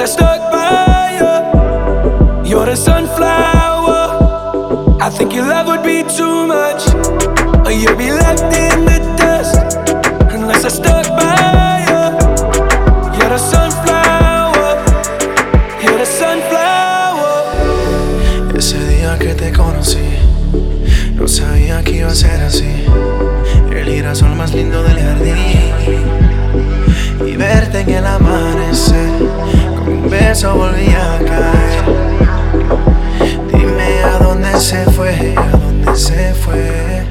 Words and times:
I 0.00 0.06
stuck 0.06 0.50
by 0.50 1.12
you. 1.18 2.48
You're 2.50 2.64
the 2.64 2.74
sunflower. 2.74 4.00
I 4.98 5.10
think 5.10 5.34
your 5.34 5.46
love 5.46 5.66
would 5.66 5.82
be 5.82 6.02
too 6.04 6.46
much. 6.46 6.88
Or 7.66 7.72
you'll 7.72 7.96
be 7.98 8.10
left 8.10 8.42
in 8.44 8.86
the 8.86 8.98
dust 9.18 9.76
unless 10.32 10.64
I 10.64 10.68
stuck 10.68 10.99
beso 30.40 30.54
volví 30.54 30.88
a 30.94 31.18
caer. 31.18 31.84
Dime 33.52 34.02
a 34.04 34.18
dónde 34.18 34.58
se 34.58 34.84
fue, 34.90 35.34
a 35.36 35.50
dónde 35.50 35.94
se 35.94 36.32
fue. 36.32 37.06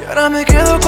Y 0.00 0.08
ahora 0.08 0.28
me 0.28 0.44
quedo 0.44 0.80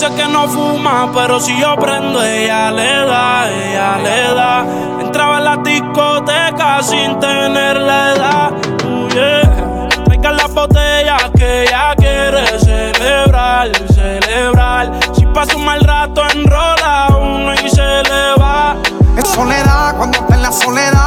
Dice 0.00 0.14
que 0.14 0.28
no 0.28 0.46
fuma, 0.46 1.10
pero 1.12 1.40
si 1.40 1.58
yo 1.58 1.74
prendo, 1.74 2.22
ella 2.22 2.70
le 2.70 3.04
da, 3.04 3.50
ella 3.50 3.98
le 3.98 4.32
da. 4.32 4.64
Entraba 5.00 5.38
en 5.38 5.44
la 5.44 5.56
discoteca 5.56 6.80
sin 6.84 7.18
tener 7.18 7.78
la 7.78 8.12
edad. 8.12 8.52
Uh, 8.86 9.08
yeah. 9.08 9.88
Traigan 10.04 10.36
las 10.36 10.54
botellas 10.54 11.20
que 11.36 11.64
ella 11.64 11.96
quiere 11.96 12.46
celebrar, 12.60 13.72
celebrar. 13.92 14.92
Si 15.16 15.26
pasa 15.26 15.56
un 15.56 15.64
mal 15.64 15.80
rato, 15.80 16.22
enrola 16.32 17.08
uno 17.20 17.54
y 17.54 17.68
se 17.68 17.82
le 17.82 18.34
va. 18.38 18.76
Es 19.16 19.26
soledad, 19.26 19.96
cuando 19.96 20.16
está 20.16 20.34
en 20.36 20.42
la 20.42 20.52
soledad 20.52 20.97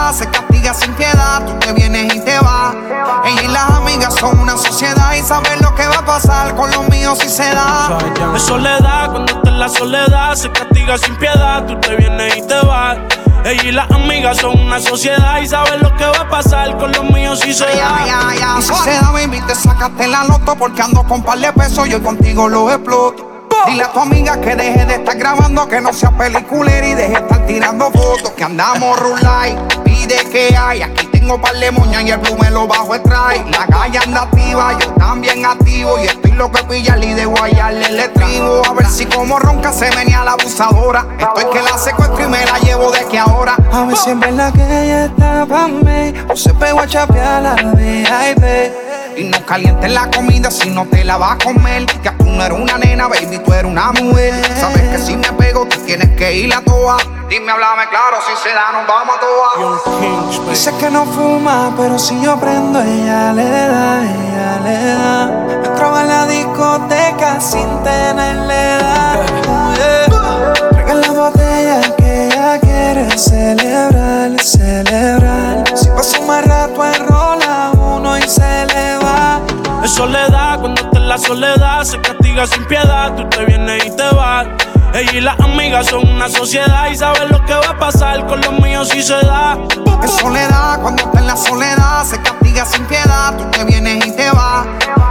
sin 0.74 0.94
piedad. 0.94 1.46
Tú 1.46 1.54
te 1.60 1.74
vienes 1.74 2.14
y 2.14 2.20
te 2.22 2.38
vas. 2.40 2.76
Ella 3.26 3.42
y 3.42 3.48
las 3.48 3.70
amigas 3.72 4.16
son 4.16 4.40
una 4.40 4.58
sociedad 4.58 5.14
y 5.14 5.22
saben 5.22 5.62
lo 5.62 5.74
que 5.76 5.88
va 5.88 5.98
a 5.98 6.06
pasar 6.06 6.56
con 6.56 6.72
los 6.72 6.88
míos 6.90 7.20
si 7.20 7.30
se 7.30 7.44
da. 7.44 7.98
Es 8.36 8.44
soledad, 8.44 9.12
cuando 9.12 9.34
está 9.34 9.50
en 9.50 9.60
la 9.60 9.70
soledad 9.70 10.36
se 10.36 10.52
castiga 10.52 10.98
sin 10.98 11.16
piedad. 11.18 11.66
Tú 11.66 11.80
te 11.80 11.96
vienes 11.96 12.38
y 12.38 12.42
te 12.48 12.60
vas. 12.66 12.98
Ella 13.44 13.64
y 13.64 13.72
las 13.72 13.90
amigas 13.92 14.38
son 14.38 14.60
una 14.60 14.80
sociedad 14.80 15.42
y 15.42 15.48
saben 15.48 15.82
lo 15.82 15.96
que 15.96 16.06
va 16.06 16.20
a 16.22 16.30
pasar 16.30 16.78
con 16.78 16.92
los 16.92 17.04
míos 17.06 17.40
si 17.40 17.54
se 17.54 17.66
da. 17.66 18.06
Y 18.60 18.62
si 18.62 18.74
se 18.74 18.92
da, 18.92 19.12
baby, 19.12 19.42
te 19.42 19.56
sacaste 19.56 20.08
la 20.08 20.24
loto 20.26 20.56
porque 20.56 20.82
ando 20.82 21.04
con 21.04 21.24
par 21.24 21.40
de 21.40 21.52
pesos. 21.54 21.90
Yo 21.90 22.02
contigo 22.04 22.48
lo 22.48 22.72
exploto. 22.72 23.30
Dile 23.68 23.84
a 23.84 23.92
tu 23.92 24.00
amiga 24.00 24.40
que 24.42 24.56
deje 24.56 24.86
de 24.86 24.96
estar 24.96 25.16
grabando, 25.18 25.68
que 25.68 25.82
no 25.82 25.94
sea 25.94 26.10
peliculera 26.12 26.88
y 26.88 26.94
deje 26.94 27.14
de 27.14 27.20
estar 27.20 27.46
tirando 27.46 27.92
fotos. 27.92 28.32
Que 28.32 28.44
andamos 28.44 29.00
rulay, 29.00 29.58
pide 30.12 30.30
que 30.30 30.58
hay. 30.58 30.82
Aquí 30.82 31.08
tengo 31.08 31.40
par 31.40 31.56
de 31.56 31.72
moñas 31.72 32.04
y 32.04 32.12
el 32.12 32.18
blue 32.20 32.38
me 32.38 32.50
lo 32.50 32.68
bajo 32.68 32.96
extrae. 32.96 33.44
La 33.50 33.66
calle 33.68 34.00
anda 34.00 34.24
activa, 34.24 34.78
yo 34.80 34.92
también 34.94 35.46
activo. 35.46 35.98
Y 36.00 36.08
estoy 36.08 36.32
loco 36.32 36.58
de 36.58 36.64
pillarle 36.64 37.08
y 37.08 37.14
de 37.14 37.26
guayarle 37.26 37.86
el 37.86 38.00
estribo. 38.00 38.62
A 38.68 38.74
ver 38.74 38.88
si 38.88 39.06
como 39.06 39.40
ronca 39.40 39.72
se 39.72 39.90
venía 39.96 40.24
la 40.24 40.34
abusadora. 40.34 41.06
Estoy 41.20 41.46
que 41.52 41.62
la 41.62 41.78
secuestro 41.78 42.26
y 42.26 42.28
me 42.28 42.46
la 42.46 42.60
llevo 42.60 42.92
de 42.92 43.06
que 43.06 43.20
ahora. 43.20 43.56
A 43.72 43.86
ver 43.86 43.98
si 43.98 44.10
en 44.10 44.20
verdad 44.20 44.54
que 44.54 44.64
ella 44.64 45.06
está 45.06 45.46
pa' 45.46 45.68
mí 45.68 46.14
O 46.30 46.36
se 46.36 46.54
pegó 46.54 46.82
a 46.82 46.88
chapear 46.88 47.42
la 47.42 47.56
VIP 47.56 48.44
Y 49.18 49.24
no 49.26 49.46
calientes 49.46 49.92
la 49.92 50.10
comida 50.12 50.52
si 50.52 50.70
no 50.70 50.86
te 50.86 51.04
la 51.04 51.18
vas 51.18 51.34
a 51.34 51.38
comer. 51.38 51.86
Que 51.86 52.12
tú 52.12 52.26
no 52.26 52.44
eres 52.44 52.60
una 52.60 52.78
nena, 52.78 53.08
baby, 53.08 53.40
tú 53.40 53.54
eres 53.54 53.72
una 53.72 53.92
mujer. 53.92 54.34
Sabes 54.60 54.82
que 54.90 54.98
si 54.98 55.16
me 55.16 55.32
pego, 55.34 55.66
tú 55.66 55.78
tienes 55.86 56.10
que 56.18 56.34
ir 56.34 56.54
a 56.54 56.62
toa. 56.62 56.98
Dime, 57.32 57.50
háblame 57.50 57.88
claro, 57.88 58.18
si 58.28 58.36
se 58.44 58.54
da, 58.54 58.74
nos 58.74 58.86
vamos 58.86 59.16
a 59.16 59.20
toa. 59.22 60.50
Dice 60.50 60.76
que 60.78 60.90
no 60.90 61.06
fuma, 61.06 61.72
pero 61.78 61.98
si 61.98 62.20
yo 62.22 62.36
prendo, 62.38 62.82
ella 62.82 63.32
le 63.32 63.50
da, 63.50 64.02
ella 64.04 64.60
le 64.62 64.86
da. 64.96 65.64
Entraba 65.64 66.02
en 66.02 66.08
la 66.10 66.26
discoteca 66.26 67.40
sin 67.40 67.84
tenerle 67.84 68.74
edad. 68.74 69.16
Yeah. 69.78 70.54
Traigan 70.72 71.00
la 71.00 71.12
botella 71.14 71.96
que 71.96 72.28
ella 72.28 72.60
quiere 72.60 73.18
celebrar, 73.18 74.38
celebrar. 74.42 75.64
Si 75.74 75.88
pasa 75.88 76.20
un 76.20 76.28
mal 76.28 76.44
rato, 76.44 76.86
enrola 76.86 77.72
uno 77.72 78.18
y 78.18 78.24
se 78.24 78.66
le 78.66 78.98
va. 78.98 79.40
Es 79.82 79.92
soledad, 79.92 80.60
cuando 80.60 80.82
está 80.82 80.98
en 80.98 81.08
la 81.08 81.18
soledad 81.18 81.84
se 81.86 81.98
castiga 82.02 82.46
sin 82.46 82.66
piedad. 82.66 83.16
Tú 83.16 83.24
te 83.30 83.46
vienes 83.46 83.86
y 83.86 83.96
te 83.96 84.10
vas. 84.16 84.48
Ella 84.94 85.12
y 85.14 85.22
las 85.22 85.40
amigas 85.40 85.88
son 85.88 86.08
una 86.10 86.28
sociedad 86.30 86.90
y 86.92 86.96
saben 86.96 87.30
lo 87.32 87.44
que 87.46 87.54
va 87.54 87.70
a 87.70 87.78
pasar 87.80 88.26
con 88.28 88.42
los 88.42 88.60
míos 88.60 88.90
si 88.90 89.02
se 89.02 89.14
da. 89.14 89.58
Es 90.04 90.12
soledad, 90.12 90.82
cuando 90.82 91.04
está 91.04 91.20
en 91.20 91.28
la 91.28 91.38
soledad 91.38 92.04
se 92.04 92.22
castiga 92.22 92.66
sin 92.66 92.86
piedad. 92.86 93.36
Tú 93.38 93.46
te 93.52 93.64
vienes 93.64 94.06
y 94.06 94.12
te 94.16 94.30
vas. 94.32 94.66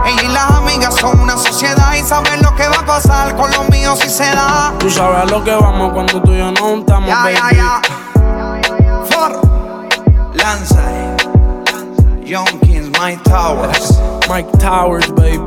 Ella 0.07 0.23
y 0.23 0.29
las 0.29 0.51
amigas 0.51 0.95
son 0.97 1.19
una 1.21 1.37
sociedad 1.37 1.95
y 1.95 2.03
saben 2.03 2.43
lo 2.43 2.55
que 2.57 2.69
va 2.69 2.77
a 2.81 2.87
pasar 2.87 3.35
con 3.37 3.51
los 3.53 3.69
míos 3.71 3.99
si 4.01 4.11
se 4.11 4.25
da. 4.25 4.73
Tú 4.79 4.91
sabes 4.91 5.23
a 5.23 5.25
lo 5.27 5.43
que 5.43 5.55
vamos 5.55 5.93
cuando 5.93 6.21
tú 6.23 6.33
y 6.33 6.39
yo 6.39 6.51
no 6.53 6.79
estamos, 6.81 7.09
Ya, 7.09 7.23
baby. 7.23 7.35
ya, 7.37 7.53
ya. 7.57 7.83
For 9.07 9.41
Lanza, 10.35 10.83
Young 12.25 12.61
Kings, 12.61 12.91
Mike 13.01 13.23
Towers. 13.25 13.99
Mike 14.29 14.51
Towers, 14.59 15.09
baby. 15.15 15.47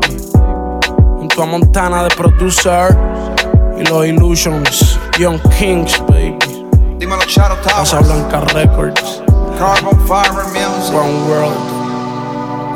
Junto 1.18 1.44
a 1.44 1.46
Montana 1.46 2.04
de 2.04 2.10
producer. 2.16 2.98
Y 3.78 3.84
los 3.84 4.06
Illusions. 4.06 5.00
Young 5.20 5.40
Kings, 5.58 6.00
baby. 6.08 6.38
Dímelo, 7.00 7.24
Shadow 7.28 7.58
Casa 7.64 8.00
Blanca 8.00 8.42
Records. 8.54 9.22
Carbon 9.58 10.00
Fiber 10.08 10.46
Music. 10.54 10.94
One 10.94 11.28
World. 11.28 11.58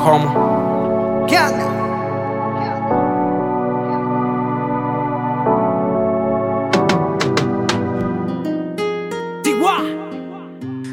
Como. 0.04 1.26
Gang. 1.28 1.78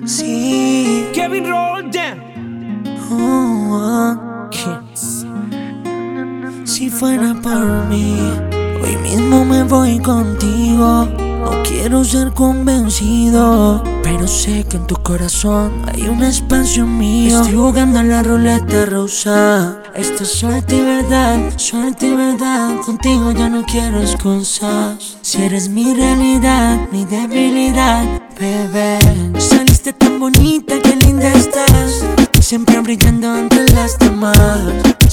Sí. 0.07 1.09
Kevin 1.15 1.49
Roldan. 1.49 2.21
Oh, 3.11 3.73
oh, 3.73 4.51
oh. 4.67 4.83
Si 6.67 6.91
fuera 6.91 7.35
por 7.43 7.87
mí, 7.87 8.17
hoy 8.85 8.97
mismo 8.99 9.45
me 9.45 9.63
voy 9.65 9.99
contigo. 9.99 11.09
No 11.45 11.63
quiero 11.63 12.05
ser 12.05 12.33
convencido, 12.33 13.83
pero 14.03 14.27
sé 14.27 14.65
que 14.65 14.77
en 14.77 14.87
tu 14.87 14.95
corazón 14.97 15.83
hay 15.87 16.03
un 16.09 16.23
espacio 16.23 16.87
mío. 16.87 17.41
Estoy 17.41 17.57
jugando 17.57 18.01
en 18.01 18.11
la 18.11 18.23
ruleta 18.23 18.87
rusa. 18.87 19.83
Esto 19.95 20.23
es 20.23 20.31
suerte 20.31 20.77
y 20.77 20.81
verdad, 20.81 21.39
suerte 21.57 22.09
y 22.09 22.15
verdad. 22.15 22.81
Contigo 22.85 23.33
ya 23.33 23.49
no 23.49 23.65
quiero 23.65 24.01
excusas. 24.01 25.19
Si 25.23 25.43
eres 25.43 25.69
mi 25.69 25.95
realidad, 25.95 26.89
mi 26.91 27.05
debilidad, 27.05 28.05
bebé. 28.39 28.99
Saliste 29.39 29.93
tan 29.93 30.19
bonita, 30.19 30.75
qué 30.83 30.97
linda 30.97 31.33
estás. 31.33 32.05
Siempre 32.41 32.79
brillando 32.81 33.37
entre 33.37 33.65
las 33.71 33.99
demás. 33.99 34.61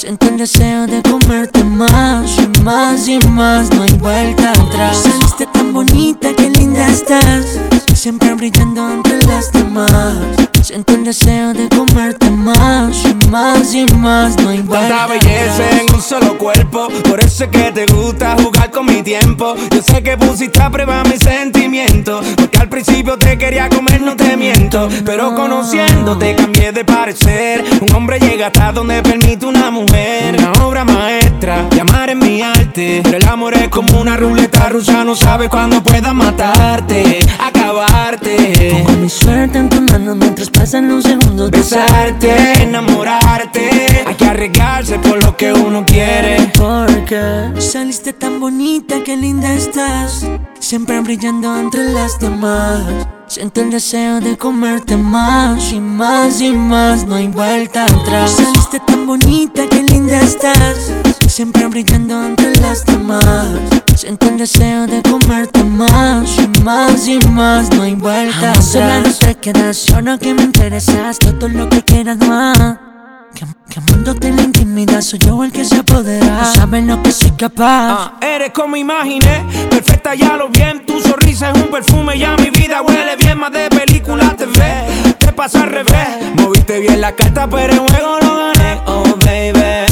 Siento 0.02 0.30
el 0.30 0.38
deseo 0.38 0.88
de 0.88 1.00
comerte 1.04 1.64
más 1.64 2.36
y 2.40 2.62
más 2.64 3.08
y 3.08 3.20
más. 3.28 3.70
No 3.70 3.84
hay 3.84 3.92
vuelta 4.00 4.52
atrás. 4.52 4.98
Saliste 5.04 5.46
tan 5.46 5.74
bonita, 5.74 6.34
qué 6.36 6.50
linda 6.50 6.88
estás. 6.88 7.60
Siempre 7.94 8.34
brillando 8.34 8.90
entre 8.90 9.22
las 9.28 9.52
demás. 9.52 10.18
Siento 10.64 10.96
el 10.96 11.04
deseo 11.04 11.54
de 11.54 11.70
comerte 11.70 12.32
más 12.32 13.04
y 13.06 13.28
más 13.28 13.76
y 13.76 13.86
más. 13.98 14.36
No 14.38 14.50
hay 14.50 14.62
vuelta 14.62 14.88
Tanta 14.88 15.08
belleza 15.14 15.70
en 15.80 15.94
un 15.94 16.02
solo 16.02 16.36
cuerpo. 16.36 16.88
Por 17.08 17.20
eso 17.20 17.44
es 17.44 17.52
que 17.52 17.72
te 17.72 17.86
gusta 17.86 18.36
jugar 18.42 18.72
con 18.72 18.88
mi 18.88 19.04
tiempo. 19.04 19.54
Yo 19.70 19.84
sé 19.84 20.02
que 20.02 20.18
pusiste 20.18 20.60
a 20.64 20.72
prueba 20.72 21.04
mis 21.04 21.20
sentimientos. 21.20 22.26
Porque 22.38 22.58
al 22.58 22.70
principio 22.70 23.20
te 23.20 23.38
quería 23.38 23.70
comer, 23.70 24.02
no 24.02 24.16
te 24.16 24.36
miento. 24.36 24.90
Pero 25.06 25.36
conociéndote 25.36 26.36
cambié 26.36 26.72
de 26.72 26.84
parecer. 26.84 27.64
Un 27.82 27.96
hombre 27.96 28.20
llega 28.20 28.48
hasta 28.48 28.72
donde 28.72 29.04
permite 29.04 29.46
una 29.46 29.70
mujer. 29.70 29.91
Una 30.38 30.66
obra 30.66 30.86
maestra, 30.86 31.68
llamar 31.76 32.10
es 32.10 32.16
mi 32.16 32.42
arte. 32.42 33.02
Pero 33.04 33.18
el 33.18 33.28
amor 33.28 33.54
es 33.54 33.70
como 33.70 34.00
una 34.00 34.18
ruleta 34.18 34.70
rusa. 34.70 35.04
No 35.04 35.16
sabes 35.16 35.50
cuándo 35.50 35.82
pueda 35.84 36.14
matarte, 36.14 37.20
acabarte. 37.40 38.84
Pongo 38.86 39.00
mi 39.00 39.10
suerte 39.10 39.58
en 39.60 39.70
tu 39.70 39.82
mano 39.82 40.16
mientras 40.16 40.50
pasan 40.50 40.88
los 40.88 41.04
segundos. 41.04 41.52
Besarte, 41.52 42.64
enamorarte. 42.64 44.04
Hay 44.06 44.16
que 44.16 44.26
arriesgarse 44.26 45.00
por 45.00 45.24
lo 45.24 45.36
que 45.36 45.54
uno 45.54 45.86
quiere. 45.86 46.52
Porque 46.58 47.52
saliste 47.60 48.14
tan 48.14 48.40
bonita, 48.40 49.04
qué 49.04 49.18
linda 49.18 49.54
estás. 49.54 50.26
Siempre 50.60 51.00
brillando 51.02 51.58
entre 51.58 51.92
las 51.92 52.20
demás. 52.20 53.08
Siento 53.28 53.62
el 53.62 53.72
deseo 53.72 54.20
de 54.20 54.38
comerte 54.38 54.98
más 54.98 55.72
y 55.72 55.80
más 55.80 56.42
y 56.42 56.52
más. 56.52 57.06
No 57.06 57.16
hay 57.16 57.28
vuelta 57.28 57.86
atrás. 57.86 58.32
Saliste 58.32 58.82
tan 58.82 59.08
bonita, 59.08 59.68
qué 59.86 59.94
linda 59.94 60.22
estás. 60.22 60.92
Siempre 61.28 61.66
brillando 61.68 62.26
entre 62.26 62.56
las 62.58 62.86
demás. 62.86 63.48
Siento 63.96 64.28
el 64.28 64.38
deseo 64.38 64.88
de 64.88 65.02
comerte 65.02 65.64
más 65.64 66.38
y 66.38 66.62
más 66.62 67.08
y 67.08 67.20
más. 67.30 67.70
No 67.72 67.84
hay 67.84 67.96
vuelta 67.96 68.52
atrás. 68.52 68.66
Sola 68.66 69.00
no 69.02 69.14
te 69.14 69.36
quedas, 69.36 69.78
solo 69.78 70.18
que 70.20 70.34
me 70.34 70.44
interesas. 70.44 71.20
Todo 71.20 71.48
lo 71.48 71.70
que 71.70 71.84
quieras 71.84 72.18
más. 72.18 72.91
Que, 73.36 73.46
quemándote 73.70 74.28
en 74.28 74.36
la 74.36 74.42
intimidad, 74.44 75.02
soy 75.02 75.20
yo 75.20 75.44
el 75.44 75.52
que 75.52 75.64
se 75.64 75.78
apodera. 75.78 76.42
No 76.42 76.54
sabes 76.54 76.84
lo 76.86 77.02
que 77.02 77.12
soy 77.12 77.32
capaz. 77.32 77.64
Ah, 77.66 78.14
eres 78.22 78.52
como 78.52 78.76
imaginé, 78.76 79.46
perfecta 79.70 80.16
ya 80.16 80.36
lo 80.36 80.50
bien. 80.50 80.86
Tu 80.86 81.00
sonrisa 81.00 81.52
es 81.52 81.58
un 81.58 81.70
perfume, 81.70 82.18
ya 82.18 82.36
mi 82.38 82.50
vida 82.50 82.82
huele 82.82 83.16
bien. 83.16 83.40
Más 83.40 83.52
de 83.52 83.70
película 83.70 84.36
te 84.36 84.46
ve, 84.46 85.16
te 85.18 85.32
pasa 85.32 85.64
al 85.64 85.70
revés. 85.70 86.34
Moviste 86.36 86.80
bien 86.80 87.02
la 87.02 87.14
carta, 87.14 87.48
pero 87.50 87.74
en 87.74 87.88
juego 87.88 88.20
lo 88.22 88.38
gané. 88.38 88.82
Oh, 88.86 89.04
baby. 89.26 89.86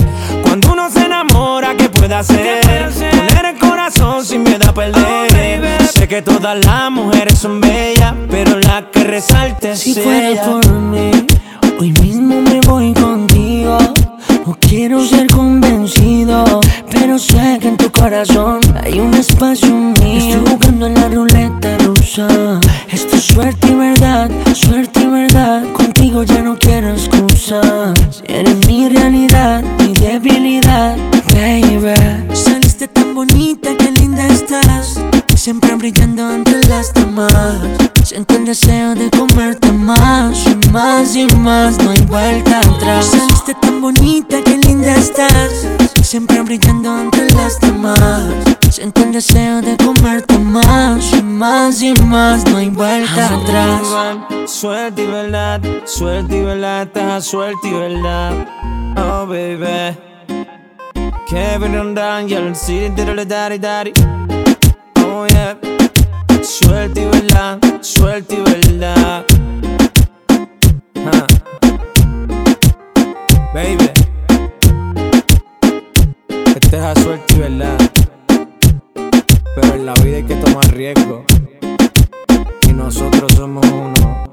Cuando 0.43 0.73
uno 0.73 0.89
se 0.89 1.05
enamora, 1.05 1.75
¿qué 1.77 1.89
puede 1.89 2.15
hacer? 2.15 2.91
Poner 3.11 3.45
el 3.45 3.59
corazón 3.59 4.25
sin 4.25 4.43
miedo 4.43 4.69
a 4.69 4.73
perder. 4.73 4.98
Que 6.09 6.23
todas 6.23 6.57
las 6.65 6.89
mujeres 6.89 7.37
son 7.37 7.61
bellas, 7.61 8.15
pero 8.31 8.59
la 8.59 8.89
que 8.91 9.03
resalte 9.03 9.73
es 9.73 9.79
Si 9.79 9.91
ella. 9.91 10.01
fuera 10.01 10.43
por 10.43 10.71
mí, 10.71 11.11
hoy 11.79 11.91
mismo 12.01 12.41
me 12.41 12.59
voy 12.61 12.93
contigo. 12.95 13.77
No 14.43 14.57
quiero 14.59 15.05
ser 15.05 15.27
convencido, 15.27 16.61
pero 16.89 17.19
sé 17.19 17.59
que 17.61 17.67
en 17.67 17.77
tu 17.77 17.91
corazón 17.91 18.59
hay 18.83 18.99
un 18.99 19.13
espacio 19.13 19.69
mío. 19.69 20.17
Estoy 20.17 20.41
jugando 20.51 20.87
en 20.87 20.95
la 20.95 21.09
ruleta 21.09 21.77
rusa. 21.85 22.27
Esto 22.91 23.15
es 23.15 23.25
suerte 23.25 23.67
y 23.67 23.75
verdad, 23.75 24.31
suerte 24.55 25.01
y 25.01 25.05
verdad. 25.05 25.63
Contigo 25.73 26.23
ya 26.23 26.41
no 26.41 26.57
quiero 26.57 26.89
excusas. 26.89 28.23
Eres 28.25 28.65
mi 28.65 28.89
realidad, 28.89 29.63
mi 29.77 29.93
debilidad, 29.93 30.97
baby. 31.35 32.29
Saliste 32.79 33.01
tan 33.01 33.13
bonita, 33.13 33.75
qué 33.75 33.91
linda 33.91 34.25
estás. 34.27 35.01
Siempre 35.35 35.75
brillando 35.75 36.31
entre 36.31 36.63
las 36.69 36.93
demás. 36.93 37.33
Siento 38.05 38.37
el 38.37 38.45
deseo 38.45 38.95
de 38.95 39.09
comerte 39.09 39.69
más 39.73 40.45
y 40.47 40.55
más 40.69 41.13
y 41.13 41.27
más. 41.35 41.77
No 41.79 41.91
hay 41.91 41.99
vuelta 42.05 42.61
atrás. 42.61 43.07
Saliste 43.07 43.53
tan 43.55 43.81
bonita, 43.81 44.41
qué 44.45 44.55
linda 44.59 44.95
estás. 44.95 45.67
Siempre 46.01 46.41
brillando 46.41 46.97
entre 47.01 47.29
las 47.31 47.59
demás. 47.59 48.23
Siento 48.69 49.03
el 49.03 49.11
deseo 49.11 49.61
de 49.61 49.75
comerte 49.75 50.39
más 50.39 51.11
y 51.11 51.21
más 51.21 51.81
y 51.81 51.93
más. 52.05 52.45
No 52.45 52.55
hay 52.55 52.69
vuelta 52.69 53.35
atrás. 53.41 53.81
Suerte 54.45 55.03
y 55.03 55.07
verdad, 55.07 55.61
suerte 55.83 56.37
y 56.37 56.43
verdad, 56.43 56.87
suerte 57.19 57.67
y 57.67 57.73
verdad. 57.73 58.47
Oh, 58.95 59.25
baby. 59.27 60.08
Kevin 61.29 61.75
Rondán, 61.75 62.27
Yellow 62.27 62.55
City, 62.55 62.89
diddle 62.89 63.23
daddy 63.23 63.59
daddy. 63.59 63.93
Oh, 64.97 65.27
yeah. 65.27 65.55
Suerte 66.41 67.01
y 67.01 67.05
verdad, 67.05 67.59
suerte 67.81 68.33
y 68.33 68.41
verdad. 68.41 69.23
Ah. 71.05 71.27
Baby. 73.53 73.91
Este 76.55 76.77
es 76.77 76.83
a 76.83 76.95
suerte 76.95 77.35
y 77.35 77.37
verdad. 77.37 77.77
Pero 79.55 79.73
en 79.75 79.85
la 79.85 79.93
vida 80.01 80.17
hay 80.17 80.23
que 80.23 80.35
tomar 80.35 80.73
riesgo. 80.73 81.25
Y 82.67 82.73
nosotros 82.73 83.31
somos 83.33 83.67
uno 83.67 84.25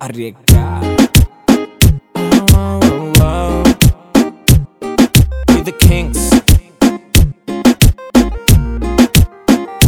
arriesgados. 0.00 1.10
Oh, 2.54 2.80
oh, 2.82 3.12
oh. 3.20 3.57
The 5.68 5.76
kings. 5.76 6.30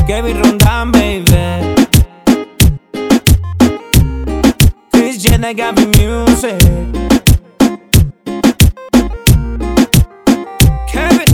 Kevin 0.06 0.36
Rondán, 0.42 0.92
baby. 0.92 1.24
Chris 4.92 5.22
Jenner 5.22 5.54
got 5.54 5.76
me 5.76 5.86
music. 5.86 6.60
Kevin. 10.86 11.30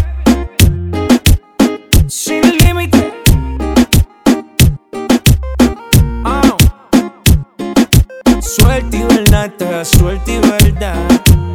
Sin 2.09 2.45
límite. 2.59 3.13
Oh. 6.25 6.57
Suerte 8.41 8.99
y 8.99 9.03
verdad, 9.03 9.53
te 9.59 9.65
da 9.65 9.85
suerte 9.85 10.35
y 10.35 10.39
verdad. 10.39 10.97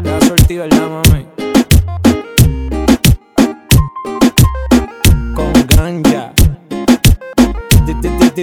Da 0.03 0.19
suerte 0.19 0.55
y 0.55 0.57
verdad, 0.57 0.89
mami. 0.89 1.30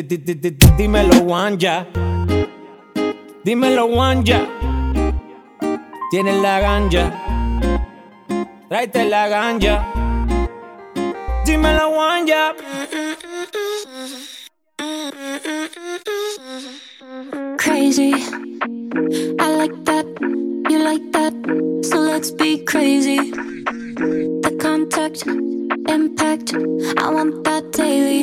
Dímelo, 0.02 1.24
Wanja. 1.24 1.86
Dímelo, 3.44 3.86
Wanja. 3.86 4.46
Tienes 6.10 6.42
la 6.42 6.60
ganja. 6.60 7.12
Tráete 8.68 9.04
la 9.08 9.28
ganja. 9.28 9.84
Dímelo, 11.44 11.90
Wanja. 11.90 12.54
crazy. 17.58 18.12
I 19.38 19.48
like 19.60 19.84
that, 19.84 20.06
you 20.70 20.78
like 20.82 21.12
that, 21.12 21.34
so 21.84 21.98
let's 21.98 22.30
be 22.30 22.64
crazy. 22.64 23.18
The 24.44 24.56
contact, 24.60 25.24
impact, 25.88 26.54
I 26.54 27.10
want 27.10 27.44
that 27.44 27.72
daily. 27.72 28.22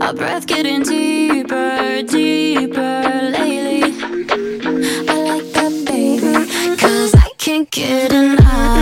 Our 0.00 0.12
breath 0.14 0.46
getting 0.46 0.82
deeper, 0.82 2.02
deeper 2.02 3.02
lately. 3.36 3.82
I 5.08 5.14
like 5.30 5.48
that, 5.52 5.84
baby, 5.86 6.76
cause 6.76 7.14
I 7.14 7.30
can't 7.38 7.70
get 7.70 8.12
enough. 8.12 8.81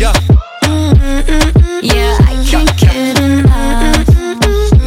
Yeah. 0.00 0.14
Yeah, 1.82 2.16
I 2.24 2.42
can't 2.48 2.74
get 2.78 3.20
enough. 3.20 4.08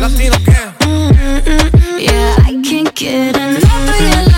Latino 0.01 0.37
que 0.37 2.03
Yeah, 2.03 2.35
I 2.43 2.59
can't 2.63 2.95
get 2.95 3.37
enough 3.37 3.89
of 3.89 4.01
your 4.01 4.32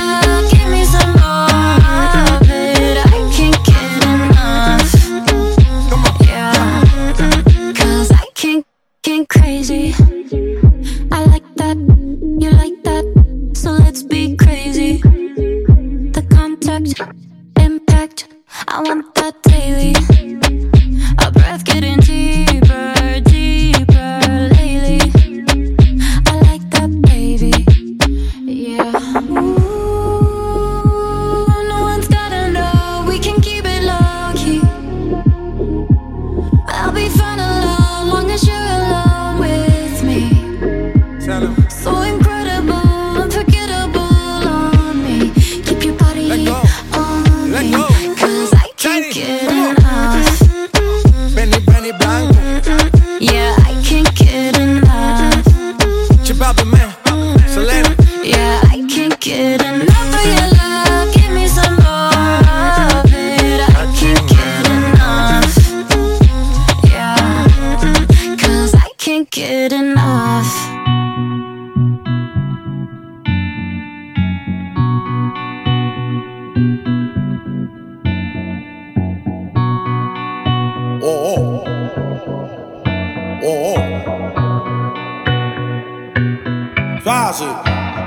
Fácil. 87.06 87.50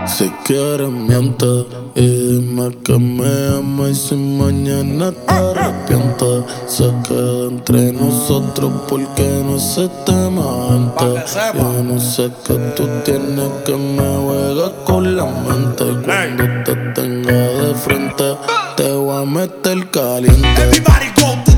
Si 0.07 0.29
quieres 0.45 0.91
miente 0.91 1.47
y 1.95 2.41
dime 2.41 2.77
que 2.85 2.99
me 2.99 3.57
ama 3.57 3.91
y 3.91 3.95
si 3.95 4.17
mañana 4.17 5.13
te 5.13 5.35
arrepientes 5.35 6.43
se 6.67 6.93
queda 7.07 7.49
entre 7.49 7.93
nosotros 7.93 8.73
porque 8.89 9.23
no 9.45 9.57
se 9.57 9.89
te 10.05 10.13
mente. 10.13 11.23
Yo 11.55 11.83
no 11.85 12.01
sé 12.01 12.29
qué 12.45 12.55
tú 12.75 12.89
tienes 13.05 13.49
que 13.65 13.77
me 13.77 14.17
juegas 14.25 14.73
con 14.85 15.17
la 15.17 15.27
mente 15.27 15.85
cuando 16.05 16.45
te 16.65 16.75
tenga 17.01 17.33
de 17.33 17.75
frente 17.77 18.37
te 18.77 18.93
voy 18.93 19.23
a 19.23 19.25
meter 19.25 19.91
caliente. 19.93 20.49
Everybody 20.61 21.07
go 21.15 21.37
to 21.45 21.58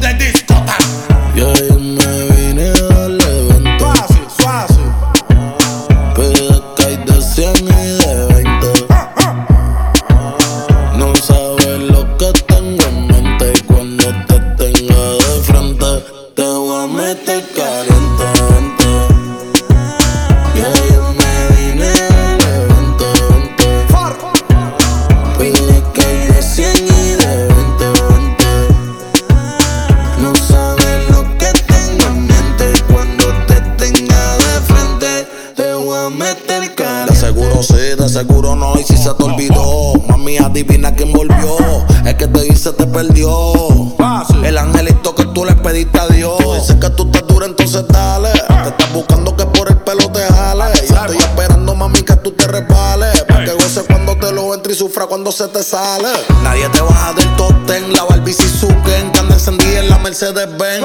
El 44.45 44.59
angelito 44.59 45.15
que 45.15 45.25
tú 45.27 45.45
le 45.45 45.55
pediste 45.55 45.99
a 45.99 46.09
Dios, 46.09 46.39
dice 46.61 46.79
que 46.79 46.91
tú 46.91 47.05
estás 47.05 47.27
dura 47.27 47.47
entonces 47.47 47.85
dale, 47.89 48.33
te 48.33 48.69
estás 48.69 48.93
buscando 48.93 49.37
que 49.37 49.47
por 49.47 49.69
el 49.69 49.77
pelo 49.79 50.11
te 50.11 50.21
jale. 50.27 50.65
Yo 50.89 50.97
estoy 50.97 51.17
esperando 51.19 51.75
mami 51.75 52.03
que 52.03 52.17
tú 52.17 52.33
te 52.33 52.47
resbales, 52.47 53.23
para 53.25 53.45
que 53.45 53.53
goce 53.53 53.83
cuando 53.87 54.17
te 54.17 54.33
lo 54.33 54.53
entre 54.55 54.73
y 54.73 54.77
sufra 54.77 55.07
cuando 55.07 55.31
se 55.31 55.47
te 55.49 55.63
sale. 55.63 56.09
Nadie 56.43 56.69
te 56.71 56.81
baja 56.81 57.13
del 57.13 57.37
top 57.37 57.55
ten, 57.67 57.93
la 57.93 58.05
Barbie 58.05 58.35
Suzuki, 58.35 58.75
que 58.85 59.19
anda 59.19 59.35
encendida 59.35 59.81
en 59.81 59.91
la 59.91 59.99
Mercedes 59.99 60.49
Benz. 60.59 60.85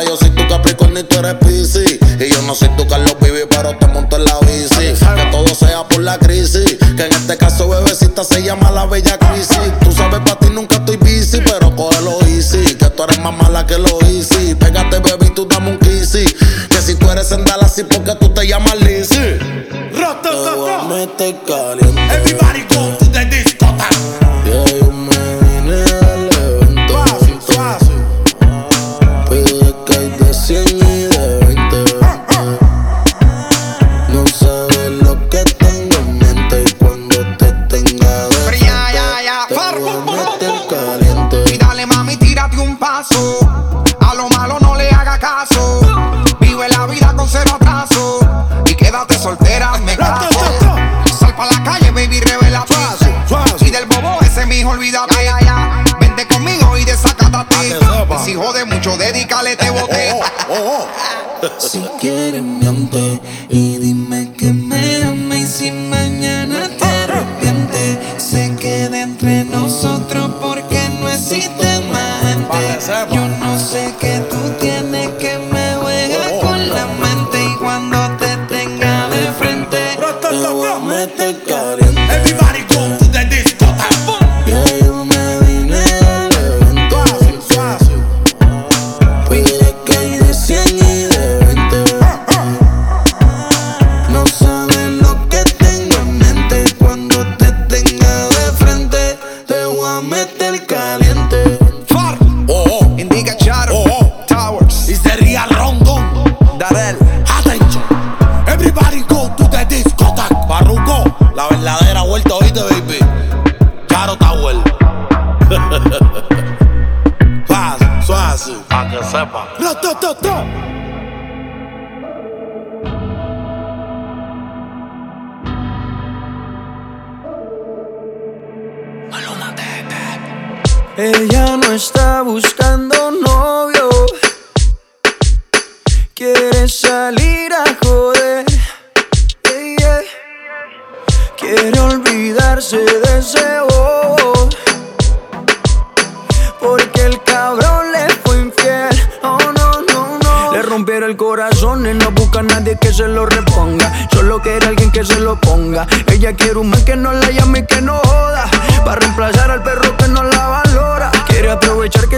Yo 0.00 0.16
soy 0.16 0.30
tu 0.30 0.48
Capricornio 0.48 1.00
y 1.00 1.04
tú 1.04 1.18
eres 1.18 1.34
Piscis 1.34 1.98
Y 2.18 2.28
yo 2.32 2.40
no 2.42 2.54
soy 2.54 2.68
tu 2.76 2.86
Carlos 2.88 3.14
Vivi 3.20 3.40
pero 3.48 3.76
te 3.76 3.86
monto 3.88 4.16
en 4.16 4.24
la 4.24 4.38
bici. 4.40 4.94
Que 4.94 5.24
todo 5.30 5.54
sea 5.54 5.86
por 5.86 6.00
la 6.00 6.18
crisis 6.18 6.76
Que 6.96 7.06
en 7.06 7.12
este 7.12 7.36
caso 7.36 7.68
bebecita 7.68 8.24
se 8.24 8.42
llama 8.42 8.70
la 8.70 8.86
bella 8.86 9.18
crisis 9.18 9.60
Tú 9.82 9.92
sabes 9.92 10.20
para 10.20 10.38
ti 10.38 10.48
nunca 10.50 10.76
estoy 10.76 10.96
busy 10.96 11.40
Pero 11.44 11.74
cógelo 11.76 12.18
easy. 12.26 12.74
Que 12.74 12.88
tú 12.90 13.04
eres 13.04 13.18
más 13.20 13.36
mala 13.36 13.66
que 13.66 13.78
lo 13.78 14.00
easy. 14.02 14.54
Pégate 14.54 14.98
baby 14.98 15.30
tú 15.34 15.46
dame 15.46 15.70
un 15.70 15.78
kissy. 15.78 16.24
Que 16.24 16.80
si 16.80 16.94
tú 16.94 17.10
eres 17.10 17.30
en 17.32 17.44
Dallas 17.44 17.72
porque 17.88 18.14
tú 18.16 18.28
te 18.30 18.46
llamas 18.46 18.76
Lizzy 18.80 19.38
Te 20.22 20.30
voy 20.56 20.70
a 20.70 20.82
meter 20.84 21.36
caliente 21.46 22.14
Everybody 22.14 22.62
Yo 72.84 73.28
no 73.28 73.56
sé 73.60 73.94
qué 74.00 74.18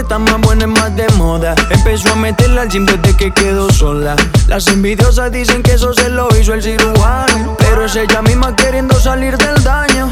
está 0.05 0.19
más 0.19 0.39
buena 0.39 0.65
y 0.65 0.67
más 0.67 0.95
de 0.95 1.07
moda. 1.17 1.55
Empezó 1.71 2.13
a 2.13 2.15
meterla 2.15 2.61
al 2.61 2.69
gym 2.69 2.85
desde 2.85 3.17
que 3.17 3.31
quedó 3.31 3.71
sola. 3.71 4.15
Las 4.47 4.67
envidiosas 4.67 5.31
dicen 5.31 5.63
que 5.63 5.73
eso 5.73 5.93
se 5.93 6.09
lo 6.09 6.27
hizo 6.39 6.53
el 6.53 6.61
cirujano. 6.61 7.55
Pero 7.57 7.85
es 7.85 7.95
ella 7.95 8.21
misma 8.21 8.55
queriendo 8.55 8.99
salir 8.99 9.35
del 9.35 9.63
daño. 9.63 10.11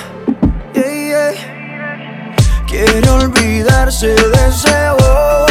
Quiere 2.71 3.09
olvidarse 3.09 4.07
de 4.07 4.47
ese 4.47 4.91
bobo, 4.97 5.50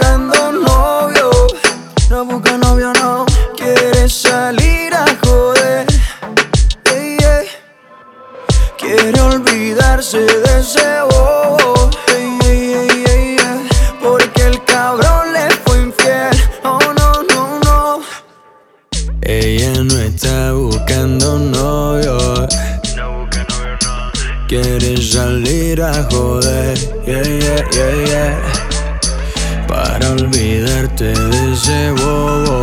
salir 25.51 25.81
a 25.81 26.07
joder, 26.09 26.77
yeah, 27.05 27.23
yeah, 27.23 27.63
yeah, 27.73 27.95
yeah. 28.07 28.37
Para 29.67 30.11
olvidarte 30.11 31.13
de 31.13 31.53
ese 31.53 31.91
bobo. 31.91 32.61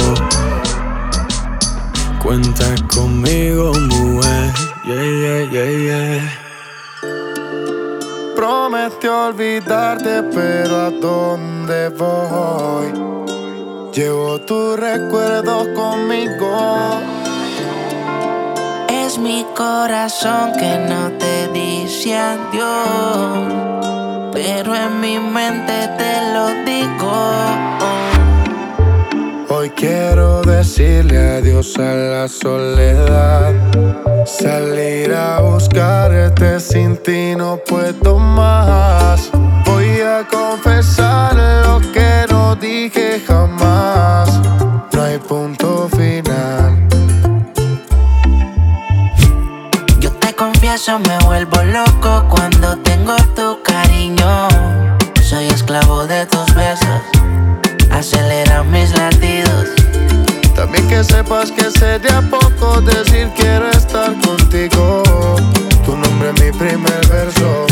Cuenta 2.22 2.64
conmigo, 2.94 3.72
mujer, 3.74 4.52
yeah, 4.86 5.04
yeah, 5.22 5.52
yeah, 5.52 5.70
yeah. 5.86 6.22
Prometió 8.34 9.26
olvidarte, 9.28 10.22
pero 10.34 10.76
¿a 10.86 10.90
dónde 10.90 11.88
voy? 11.90 12.92
Llevo 13.92 14.38
tus 14.40 14.78
recuerdos 14.78 15.68
conmigo. 15.74 17.17
Mi 19.20 19.44
corazón 19.56 20.52
que 20.52 20.78
no 20.88 21.10
te 21.18 21.48
dice 21.52 22.16
adiós, 22.16 23.52
pero 24.32 24.74
en 24.74 25.00
mi 25.00 25.18
mente 25.18 25.88
te 25.98 26.32
lo 26.32 26.48
digo. 26.64 27.12
Hoy 29.50 29.70
quiero 29.70 30.42
decirle 30.42 31.18
adiós 31.38 31.76
a 31.78 31.94
la 31.94 32.28
soledad. 32.28 33.54
Salir 34.24 35.12
a 35.14 35.40
buscarte 35.40 36.60
sin 36.60 36.96
ti 36.98 37.34
no 37.36 37.56
puedo 37.56 38.18
más. 38.18 39.30
Voy 39.64 40.00
a 40.00 40.26
confesar 40.28 41.34
lo 41.64 41.80
que 41.92 42.26
no 42.30 42.54
dije 42.56 43.20
jamás. 43.26 44.28
No 44.92 45.02
hay 45.02 45.18
punto 45.18 45.77
confieso, 50.78 50.98
me 51.00 51.18
vuelvo 51.26 51.62
loco 51.64 52.24
cuando 52.28 52.76
tengo 52.78 53.16
tu 53.34 53.60
cariño. 53.62 54.48
Soy 55.22 55.46
esclavo 55.48 56.06
de 56.06 56.26
tus 56.26 56.54
besos, 56.54 57.00
acelera 57.90 58.62
mis 58.62 58.96
latidos. 58.96 59.68
También 60.54 60.86
que 60.88 61.02
sepas 61.02 61.50
que 61.50 61.70
sé 61.70 61.98
de 61.98 62.10
a 62.10 62.20
poco 62.22 62.80
decir 62.80 63.28
quiero 63.36 63.68
estar 63.70 64.14
contigo. 64.20 65.02
Tu 65.84 65.96
nombre 65.96 66.30
es 66.30 66.44
mi 66.44 66.58
primer 66.58 67.06
verso 67.08 67.66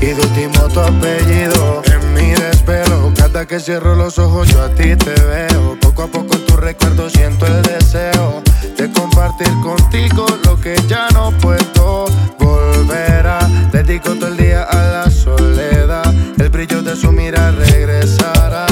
y 0.00 0.06
de 0.06 0.20
último 0.20 0.68
tu 0.68 0.80
apellido. 0.80 1.82
En 1.86 2.14
mi 2.14 2.30
desvelo, 2.30 3.12
cada 3.16 3.46
que 3.46 3.60
cierro 3.60 3.94
los 3.94 4.18
ojos 4.18 4.48
yo 4.48 4.62
a 4.62 4.68
ti 4.70 4.96
te 4.96 5.14
veo. 5.22 5.76
Poco 5.80 6.04
a 6.04 6.06
poco 6.06 6.34
en 6.34 6.46
tu 6.46 6.56
recuerdo 6.56 7.10
siento 7.10 7.46
el 7.46 7.62
deseo 7.62 8.42
de 8.82 8.90
compartir 8.90 9.48
contigo 9.60 10.26
lo 10.44 10.60
que 10.60 10.74
ya 10.88 11.08
no 11.12 11.30
puedo 11.38 12.06
volver 12.38 13.26
a. 13.28 13.38
Dedico 13.70 14.14
todo 14.16 14.26
el 14.26 14.36
día 14.36 14.64
a 14.64 14.76
la 14.76 15.10
soledad, 15.10 16.12
el 16.38 16.48
brillo 16.48 16.82
de 16.82 16.96
su 16.96 17.12
mirada 17.12 17.52
regresará. 17.52 18.66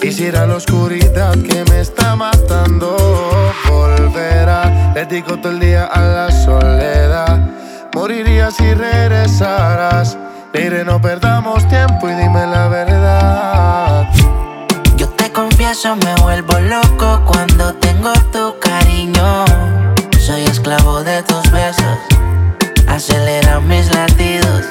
Quisiera 0.00 0.46
la 0.46 0.54
oscuridad 0.54 1.32
que 1.42 1.64
me 1.68 1.80
está 1.80 2.14
matando 2.14 2.96
volverá. 3.68 4.92
Dedico 4.94 5.36
todo 5.38 5.52
el 5.52 5.58
día 5.58 5.86
a 5.86 6.00
la 6.00 6.30
soledad. 6.30 7.50
Moriría 7.92 8.52
si 8.52 8.72
regresaras. 8.72 10.16
Mire, 10.54 10.84
no 10.84 11.00
perdamos 11.00 11.66
tiempo 11.68 12.08
y 12.08 12.14
dime 12.14 12.46
la 12.46 12.68
verdad. 12.68 14.08
Yo 14.96 15.08
te 15.08 15.32
confieso, 15.32 15.96
me 15.96 16.14
vuelvo 16.22 16.56
loco 16.60 17.22
cuando 17.26 17.74
tengo 17.74 18.12
tu 18.32 18.49
acelera 23.00 23.60
mis 23.60 23.90
latidos. 23.94 24.66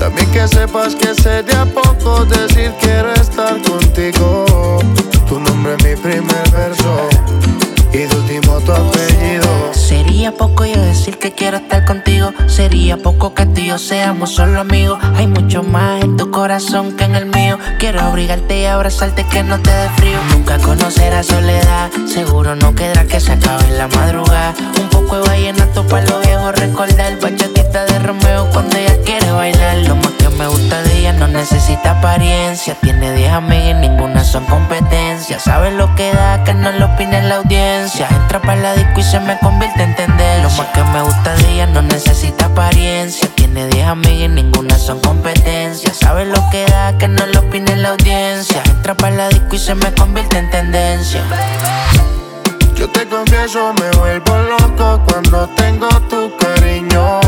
También 0.00 0.28
que 0.32 0.48
sepas 0.48 0.96
que 0.96 1.14
sé 1.14 1.44
de 1.44 1.54
a 1.54 1.64
poco 1.64 2.24
decir 2.24 2.72
quiero 2.80 3.12
estar 3.14 3.62
contigo. 3.62 4.80
Tu 5.28 5.38
nombre 5.38 5.76
es 5.78 5.84
mi 5.84 5.94
primer 5.94 6.50
verso 6.50 7.08
y 7.92 7.98
de 7.98 8.16
último 8.16 8.60
tu. 8.62 8.95
Sería 9.72 10.32
poco 10.32 10.64
yo 10.64 10.80
decir 10.80 11.18
que 11.18 11.32
quiero 11.32 11.58
estar 11.58 11.84
contigo. 11.84 12.32
Sería 12.46 12.96
poco 12.96 13.34
que 13.34 13.46
tú 13.46 13.60
y 13.60 13.66
yo 13.66 13.78
seamos 13.78 14.34
solo 14.34 14.60
amigos. 14.60 14.98
Hay 15.16 15.26
mucho 15.26 15.62
más 15.62 16.02
en 16.02 16.16
tu 16.16 16.30
corazón 16.30 16.96
que 16.96 17.04
en 17.04 17.14
el 17.14 17.26
mío. 17.26 17.58
Quiero 17.78 18.00
abrigarte 18.00 18.60
y 18.60 18.64
abrazarte 18.66 19.24
que 19.24 19.42
no 19.42 19.60
te 19.60 19.70
dé 19.70 19.88
frío. 19.96 20.18
Nunca 20.30 20.58
conocerás 20.58 21.26
soledad. 21.26 21.90
Seguro 22.06 22.56
no 22.56 22.74
quedará 22.74 23.04
que 23.04 23.20
se 23.20 23.32
acabe 23.32 23.64
en 23.68 23.78
la 23.78 23.88
madrugada. 23.88 24.54
Un 24.80 24.88
poco 24.88 25.16
de 25.16 25.28
vallenato 25.28 25.86
para 25.86 26.06
los 26.06 26.24
viejos 26.24 26.54
recordar. 26.54 27.18
Bachatita 27.20 27.84
de 27.86 27.98
Romeo 27.98 28.48
cuando 28.50 28.76
ella 28.76 28.96
quiere 29.04 29.30
bailar. 29.30 29.78
Lo 29.88 29.96
más 29.96 30.12
me 30.36 30.46
gusta 30.48 30.82
de 30.82 30.98
ella 30.98 31.12
no 31.12 31.28
necesita 31.28 31.98
apariencia. 31.98 32.74
Tiene 32.80 33.12
10 33.12 33.32
amigas 33.32 33.70
y 33.70 33.74
ninguna 33.74 34.24
son 34.24 34.44
competencia. 34.46 35.38
Sabes 35.38 35.72
lo 35.74 35.94
que 35.94 36.12
da 36.12 36.44
que 36.44 36.54
no 36.54 36.70
lo 36.72 36.86
opine 36.86 37.22
la 37.22 37.36
audiencia. 37.36 38.06
Entra 38.10 38.40
para 38.40 38.56
la 38.56 38.74
disco 38.74 39.00
y 39.00 39.02
se 39.02 39.20
me 39.20 39.38
convierte 39.38 39.82
en 39.82 39.94
tendencia. 39.94 40.42
Lo 40.42 40.50
más 40.50 40.66
que 40.74 40.82
me 40.84 41.02
gusta 41.02 41.34
de 41.36 41.52
ella 41.52 41.66
no 41.66 41.82
necesita 41.82 42.46
apariencia. 42.46 43.28
Tiene 43.34 43.66
10 43.68 43.86
amigas 43.86 44.24
y 44.24 44.28
ninguna 44.28 44.78
son 44.78 45.00
competencia. 45.00 45.92
Sabes 45.94 46.28
lo 46.28 46.42
que 46.50 46.64
da 46.66 46.96
que 46.98 47.08
no 47.08 47.26
lo 47.26 47.40
opine 47.40 47.76
la 47.76 47.90
audiencia. 47.90 48.62
Entra 48.66 48.94
para 48.94 49.16
la 49.16 49.28
disco 49.28 49.56
y 49.56 49.58
se 49.58 49.74
me 49.74 49.92
convierte 49.92 50.38
en 50.38 50.50
tendencia. 50.50 51.22
Yo 52.74 52.88
te 52.90 53.06
confieso, 53.08 53.72
me 53.74 53.90
vuelvo 53.98 54.36
loco 54.36 55.02
cuando 55.08 55.48
tengo 55.56 55.88
tu 56.10 56.30
cariño. 56.36 57.20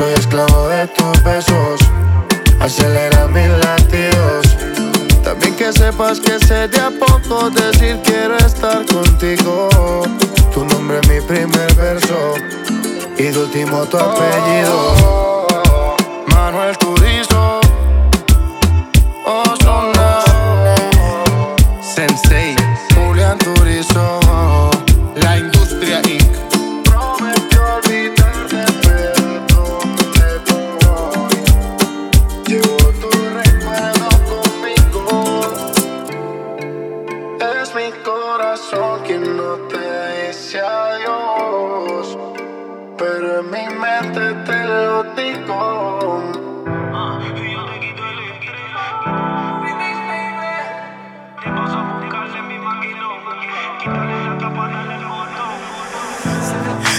Soy 0.00 0.12
esclavo 0.12 0.68
de 0.68 0.86
tus 0.88 1.22
besos, 1.24 1.80
acelera 2.60 3.26
mis 3.26 3.48
latidos. 3.48 4.46
También 5.24 5.54
que 5.56 5.72
sepas 5.72 6.20
que 6.20 6.38
sé 6.38 6.68
de 6.68 6.80
a 6.80 6.90
poco 6.90 7.50
decir 7.50 7.98
quiero 8.04 8.36
estar 8.36 8.84
contigo. 8.86 9.68
Tu 10.52 10.64
nombre 10.64 11.00
es 11.02 11.08
mi 11.08 11.20
primer 11.20 11.74
verso 11.74 12.34
y 13.18 13.24
de 13.24 13.38
último 13.38 13.84
tu 13.86 13.96
apellido. 13.98 15.46
Manuel 16.28 16.76
Turizo, 16.78 17.60
Osuna, 19.24 20.20
Sensei, 21.82 22.56
Julián 22.94 23.38
Turizo. 23.38 24.19
Corazón 38.20 39.00
quien 39.06 39.36
no 39.36 39.54
te 39.68 40.28
dice 40.28 40.60
adiós. 40.60 42.18
Pero 42.98 43.40
en 43.40 43.50
mi 43.50 43.66
mente 43.80 44.34
te 44.46 44.64
lo 44.64 45.02
digo. 45.14 46.20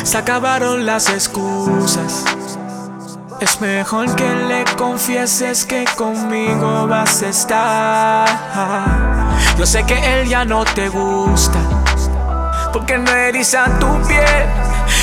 Se 0.03 0.17
acabaron 0.17 0.85
las 0.85 1.09
excusas. 1.09 2.25
Es 3.39 3.61
mejor 3.61 4.13
que 4.15 4.29
le 4.49 4.65
confieses 4.77 5.65
que 5.65 5.85
conmigo 5.95 6.87
vas 6.87 7.23
a 7.23 7.29
estar. 7.29 9.10
Yo 9.57 9.65
sé 9.65 9.83
que 9.83 10.21
él 10.21 10.27
ya 10.27 10.45
no 10.45 10.63
te 10.65 10.89
gusta, 10.89 11.59
porque 12.73 12.97
no 12.97 13.11
eriza 13.11 13.65
tu 13.79 13.87
piel 14.07 14.47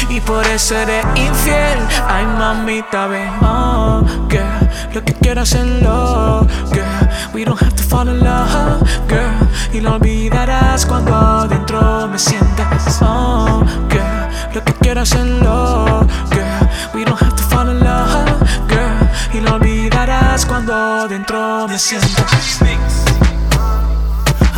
y 0.08 0.20
por 0.20 0.44
eso 0.46 0.76
eres 0.76 1.04
infiel. 1.14 1.78
Ay, 2.06 2.26
mamita, 2.26 3.06
ven, 3.06 3.30
oh, 3.42 4.02
girl, 4.28 4.70
lo 4.94 5.04
que 5.04 5.14
quiero 5.14 5.42
hacerlo, 5.42 6.46
girl. 6.72 7.08
We 7.34 7.44
don't 7.44 7.60
have 7.60 7.74
to 7.74 7.82
fall 7.82 8.08
in 8.08 8.20
love, 8.20 8.82
girl, 9.08 9.48
y 9.72 9.80
lo 9.80 9.94
olvidarás 9.94 10.86
cuando 10.86 11.46
dentro 11.46 12.08
me 12.08 12.18
sientas, 12.18 13.00
oh, 13.02 13.62
girl, 13.90 14.28
lo 14.54 14.64
que 14.64 14.72
quiero 14.74 15.02
hacerlo, 15.02 16.06
girl. 16.30 16.68
We 16.94 17.04
don't 17.04 17.20
have 17.20 17.36
to 17.36 17.42
fall 17.44 17.68
in 17.70 17.80
love, 17.80 18.26
girl, 18.68 19.08
y 19.32 19.40
lo 19.40 19.54
olvidarás 19.54 20.46
cuando 20.46 21.06
dentro 21.06 21.68
me 21.68 21.78
sientas. 21.78 23.17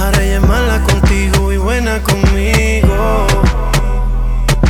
Ahora 0.01 0.23
ella 0.23 0.37
es 0.37 0.49
mala 0.49 0.83
contigo 0.83 1.53
y 1.53 1.59
buena 1.59 2.03
conmigo. 2.03 3.27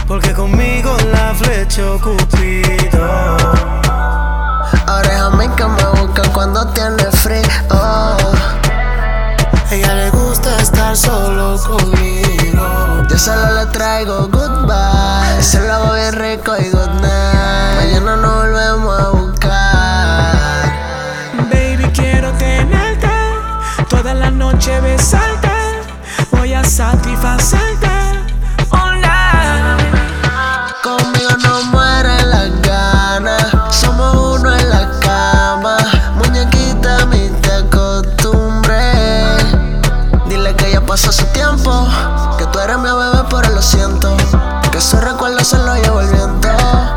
Porque 0.08 0.32
conmigo 0.34 0.96
la 1.12 1.32
flechó 1.36 2.00
Cupido. 2.00 3.36
Ahora 4.88 5.08
es 5.08 5.20
a 5.20 5.30
mí 5.30 5.46
que 5.56 5.64
me 5.64 6.00
buscan 6.00 6.32
cuando 6.32 6.66
tiene 6.72 7.04
frío. 7.12 7.42
Ella 9.70 9.94
le 9.94 10.10
gusta 10.10 10.60
estar 10.60 10.96
solo 10.96 11.60
conmigo. 11.62 13.04
Yo 13.08 13.16
solo 13.16 13.54
le 13.54 13.66
traigo 13.66 14.26
goodbye. 14.26 15.40
Se 15.40 15.60
lo 15.60 15.72
hago 15.74 15.94
bien 15.94 16.12
rico 16.12 16.56
y 16.58 16.70
good 16.70 17.00
night. 17.00 17.39
Besarte. 25.00 25.48
Voy 26.32 26.52
a 26.52 26.62
satisfacerte 26.62 27.88
online. 28.70 29.78
Conmigo 30.82 31.30
no 31.42 31.62
mueren 31.72 32.30
las 32.30 32.50
ganas. 32.60 33.46
Somos 33.70 34.38
uno 34.38 34.54
en 34.54 34.68
la 34.68 34.90
cama. 35.00 35.78
Muñequita, 36.16 37.06
mi 37.06 37.30
te 37.40 37.52
acostumbré. 37.52 38.92
Dile 40.26 40.54
que 40.56 40.72
ya 40.72 40.80
pasó 40.82 41.10
su 41.12 41.24
tiempo. 41.26 41.88
Que 42.36 42.44
tú 42.46 42.58
eres 42.58 42.76
mi 42.76 42.90
bebé, 42.90 43.22
pero 43.30 43.54
lo 43.54 43.62
siento. 43.62 44.14
Que 44.70 44.80
su 44.82 44.98
recuerdo 45.00 45.42
se 45.42 45.56
lo 45.58 45.76
llevo 45.76 46.00
el 46.00 46.10
viento. 46.12 46.48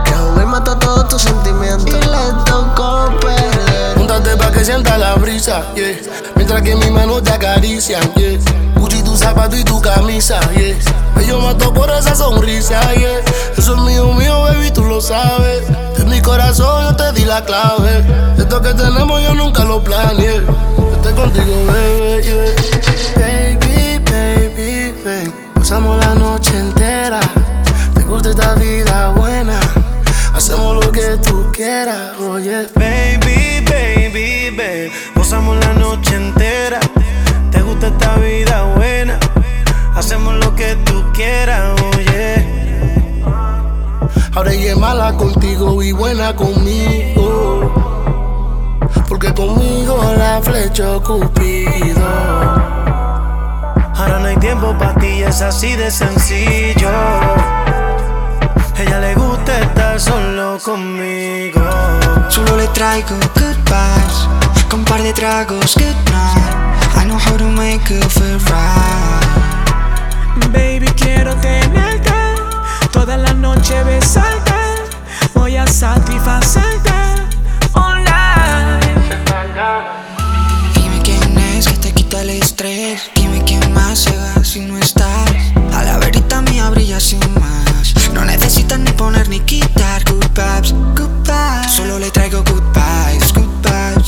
Que 0.04 0.14
hoy 0.14 0.46
mató 0.46 0.76
todos 0.78 1.08
tus 1.08 1.22
sentimientos. 1.22 1.88
Y 1.88 1.94
le 1.94 2.44
tocó 2.46 3.18
perder. 3.22 3.96
Júntate 3.96 4.36
pa' 4.36 4.52
que 4.52 4.66
sienta 4.66 4.98
la 4.98 5.16
brisa, 5.16 5.74
yeah. 5.76 6.23
Que 6.62 6.76
mis 6.76 6.92
manos 6.92 7.24
te 7.24 7.32
acarician, 7.32 8.14
yeah. 8.14 8.40
Gucci 8.76 9.02
tu 9.04 9.18
zapato 9.18 9.58
y 9.58 9.64
tu 9.64 9.82
camisa, 9.82 10.40
yeah. 10.56 10.78
Yo 11.28 11.42
mato 11.42 11.74
por 11.74 11.90
esa 11.90 12.16
sonrisa, 12.16 12.80
yeah. 12.94 13.20
Eso 13.58 13.76
es 13.76 13.82
mío, 13.82 14.14
mío, 14.14 14.44
baby, 14.44 14.72
tú 14.72 14.84
lo 14.86 15.02
sabes. 15.02 15.68
De 15.98 16.06
mi 16.06 16.22
corazón 16.22 16.86
yo 16.86 16.96
te 16.96 17.12
di 17.20 17.26
la 17.26 17.44
clave. 17.44 18.06
Esto 18.38 18.62
que 18.62 18.74
tenemos 18.76 19.22
yo 19.24 19.34
nunca 19.34 19.66
lo 19.66 19.84
planeé. 19.84 20.42
Estoy 20.96 21.14
contigo, 21.14 21.54
baby, 21.68 22.24
yeah. 22.24 22.46
Baby, 23.18 24.00
baby, 24.06 24.94
baby. 25.04 25.34
Pasamos 25.56 25.98
la 26.06 26.14
noche 26.14 26.58
entera. 26.58 27.20
Te 27.96 28.04
gusta 28.04 28.30
esta 28.30 28.54
vida 28.56 29.10
buena. 29.18 29.60
Hacemos 30.34 30.86
lo 30.86 30.92
que 30.92 31.18
tú 31.18 31.52
quieras, 31.52 32.18
oye. 32.20 32.68
Baby, 32.76 33.18
baby, 33.18 33.18
baby. 33.18 33.43
Noche 36.04 36.16
entera. 36.16 36.80
Te 37.52 37.62
gusta 37.62 37.88
esta 37.88 38.16
vida 38.18 38.64
buena. 38.76 39.20
Hacemos 39.96 40.36
lo 40.36 40.56
que 40.56 40.76
tú 40.86 41.04
quieras, 41.14 41.80
oye. 41.96 43.22
Ahora 44.36 44.52
ella 44.52 44.72
es 44.72 44.78
mala 44.78 45.14
contigo 45.14 45.82
y 45.82 45.92
buena 45.92 46.36
conmigo. 46.36 47.72
Porque 49.08 49.34
conmigo 49.34 50.04
la 50.18 50.42
flechó 50.42 51.02
Cupido. 51.04 52.08
Ahora 53.96 54.20
no 54.20 54.26
hay 54.26 54.38
tiempo 54.38 54.76
para 54.78 54.96
ti, 54.96 55.22
es 55.22 55.42
así 55.42 55.76
de 55.76 55.92
sencillo. 55.92 56.90
Ella 58.78 59.00
le 59.00 59.14
gusta 59.16 59.60
estar 59.60 60.00
solo 60.00 60.58
conmigo. 60.64 61.62
Solo 62.28 62.58
le 62.58 62.68
traigo 62.70 63.16
good 63.36 63.58
vibes 63.66 64.43
Con 64.74 64.80
un 64.80 64.86
par 64.86 65.04
de 65.04 65.14
tragos, 65.14 65.76
good 65.76 65.96
night. 66.10 66.98
I 66.98 67.06
know 67.06 67.20
how 67.20 67.38
to 67.38 67.46
make 67.46 67.88
you 67.92 68.02
feel 68.10 68.40
right. 68.40 69.22
Baby, 70.52 70.88
quiero 70.96 71.36
tenerte 71.36 72.12
toda 72.92 73.18
la 73.18 73.34
noche 73.34 73.84
besarte. 73.84 74.52
Voy 75.36 75.58
a 75.58 75.68
satisfacerte 75.68 76.92
online. 77.74 78.80
Dime 80.74 81.02
quién 81.04 81.38
es 81.38 81.68
que 81.68 81.78
te 81.78 81.92
quita 81.92 82.22
el 82.22 82.32
estrés. 82.32 83.12
Dime 83.14 83.44
quién 83.46 83.72
más 83.76 84.00
se 84.00 84.18
va 84.18 84.44
si 84.44 84.62
no 84.62 84.80
estás. 84.80 85.30
A 85.72 85.84
la 85.84 86.00
verita 86.00 86.42
mía 86.42 86.72
brilla 86.72 87.00
sin 87.00 87.20
más. 87.36 87.94
No 88.12 88.26
necesitas 88.26 88.80
ni 88.80 88.92
poner 88.94 89.30
ni 89.30 89.40
quitar 89.42 90.04
Good 90.06 90.26
vibes, 90.34 90.74
good 90.96 91.13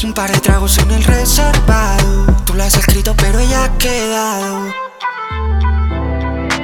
Un 0.05 0.13
par 0.13 0.31
de 0.31 0.39
tragos 0.39 0.77
en 0.77 0.91
el 0.91 1.03
reservado 1.03 2.27
Tú 2.45 2.53
lo 2.53 2.63
has 2.63 2.75
escrito 2.75 3.15
pero 3.17 3.39
ella 3.39 3.63
ha 3.63 3.77
quedado 3.79 4.67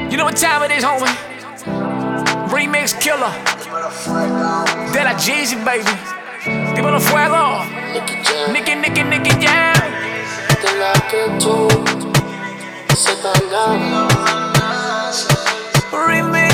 You 0.10 0.18
know 0.18 0.26
what 0.26 0.36
time 0.36 0.64
it 0.66 0.78
is? 0.78 0.84
Homie. 0.84 1.10
Remix 2.54 2.94
Killer. 2.94 3.32
De 4.94 5.04
la 5.04 5.18
Jeezy, 5.18 5.56
baby. 5.56 5.86
Dímelo 6.76 7.00
fuego. 7.00 7.64
Nicky, 8.52 8.76
Nicky, 8.76 9.04
Nicky 9.04 9.32
Jam. 9.44 9.74
De 10.62 10.78
la 10.78 10.94
que 11.10 11.30
tú 11.40 11.68
se 12.94 13.16
Remix. 15.92 16.51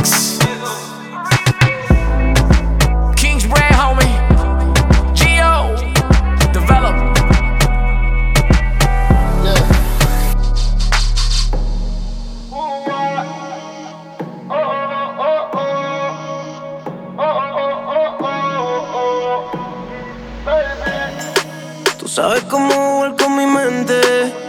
Sabes 22.18 22.44
cómo 22.46 23.14
con 23.16 23.36
mi 23.38 23.46
mente. 23.46 23.94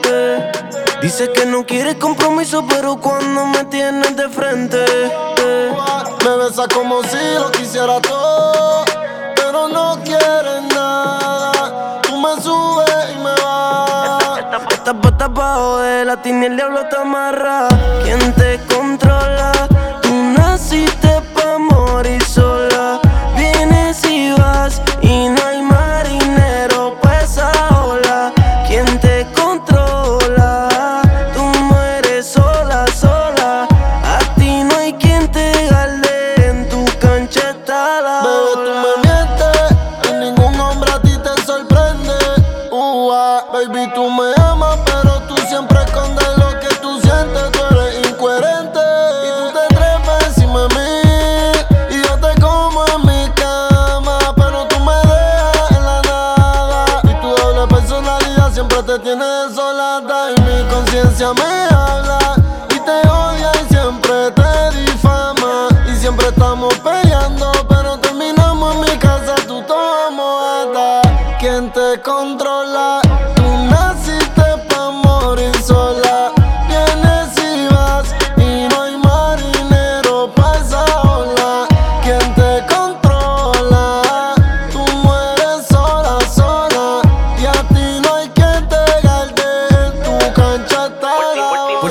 eh. 0.07 0.53
Dices 1.03 1.29
que 1.35 1.45
no 1.45 1.67
quieres 1.67 1.97
compromiso, 1.97 2.65
pero 2.67 2.97
cuando 2.97 3.45
me 3.45 3.63
tienes 3.65 4.17
de 4.17 4.27
frente. 4.31 4.83
Me 6.25 6.37
besas 6.39 6.67
como 6.73 7.03
si 7.03 7.19
lo 7.39 7.51
quisiera 7.51 8.01
todo, 8.01 8.85
pero 9.37 9.69
no 9.69 9.99
quieres 10.03 10.63
nada. 10.75 12.01
Tú 12.05 12.17
me 12.17 12.41
subes 12.41 13.05
y 13.15 13.19
me 13.19 13.35
vas. 13.45 14.39
Estás 14.73 14.95
puesta 15.03 15.29
pa' 15.29 15.55
joder, 15.57 16.09
a 16.09 16.23
ti 16.23 16.33
ni 16.33 16.47
el 16.47 16.57
diablo 16.57 16.87
te 16.89 16.97
amarra. 16.97 17.69
¿Quién 18.03 18.33
te 18.33 18.61
controla? 18.75 19.38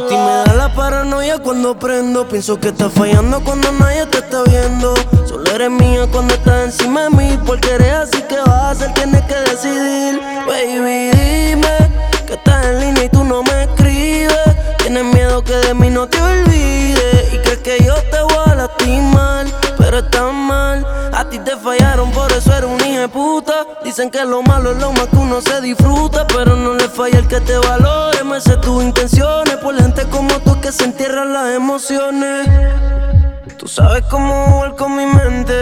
Ti 0.08 0.16
me 0.16 0.44
da 0.46 0.54
la 0.54 0.74
paranoia 0.74 1.38
cuando 1.40 1.78
prendo. 1.78 2.28
Pienso 2.28 2.60
que 2.60 2.70
estás 2.70 2.92
fallando 2.94 3.42
cuando 3.44 3.72
nadie 3.74 4.06
te 4.08 4.20
está 4.20 4.44
viendo. 4.44 4.94
Solo 5.26 5.50
eres 5.52 5.70
mía 5.70 6.08
cuando 6.12 6.34
estás 6.34 6.66
encima 6.66 7.04
de 7.04 7.10
mí. 7.10 7.40
Porque 7.46 7.72
eres 7.72 7.94
así 7.94 8.22
que 8.24 8.38
vas 8.38 8.50
a 8.50 8.70
hacer, 8.72 8.94
tienes 8.94 9.22
que 9.24 9.36
decidir. 9.36 10.22
Baby, 10.48 11.12
dime 11.12 11.78
que 12.26 12.34
estás 12.34 12.66
en 12.66 12.80
línea 12.80 13.04
y 13.06 13.10
tú 13.10 13.24
no 13.24 13.44
me 13.44 13.64
escribes. 13.64 14.78
Tienes 14.78 15.04
miedo 15.04 15.44
que 15.44 15.56
de 15.56 15.74
mí 15.74 15.90
no 15.90 16.08
te 16.08 16.22
olvides. 16.22 17.34
Y 17.34 17.38
crees 17.40 17.60
que 17.60 17.84
yo 17.84 17.96
te 18.12 18.22
voy 18.22 18.44
a 18.46 18.56
lastimar. 18.56 19.67
Pero 19.88 20.00
estás 20.00 20.34
mal. 20.34 20.86
A 21.14 21.30
ti 21.30 21.40
te 21.40 21.56
fallaron, 21.56 22.12
por 22.12 22.30
eso 22.34 22.54
eres 22.54 22.70
un 22.70 22.86
hijo 22.86 23.00
de 23.00 23.08
puta. 23.08 23.54
Dicen 23.86 24.12
que 24.12 24.26
lo 24.26 24.42
malo 24.42 24.74
es 24.74 24.80
lo 24.80 24.92
más 24.92 25.08
que 25.08 25.16
uno 25.16 25.40
se 25.40 25.62
disfruta. 25.62 26.28
Pero 26.28 26.58
no 26.58 26.74
le 26.74 26.90
falla 26.90 27.20
el 27.20 27.28
que 27.30 27.40
te 27.40 27.58
valore. 27.58 28.22
Me 28.26 28.42
sé 28.42 28.58
tus 28.58 28.84
intenciones. 28.84 29.56
Por 29.56 29.78
gente 29.78 30.04
como 30.10 30.34
tú 30.40 30.60
que 30.60 30.74
se 30.74 30.84
entierran 30.84 31.32
las 31.32 31.56
emociones. 31.56 32.50
Tú 33.58 33.66
sabes 33.70 34.04
cómo 34.10 34.48
jugar 34.48 34.76
con 34.76 34.98
mi 34.98 35.06
mente. 35.06 35.56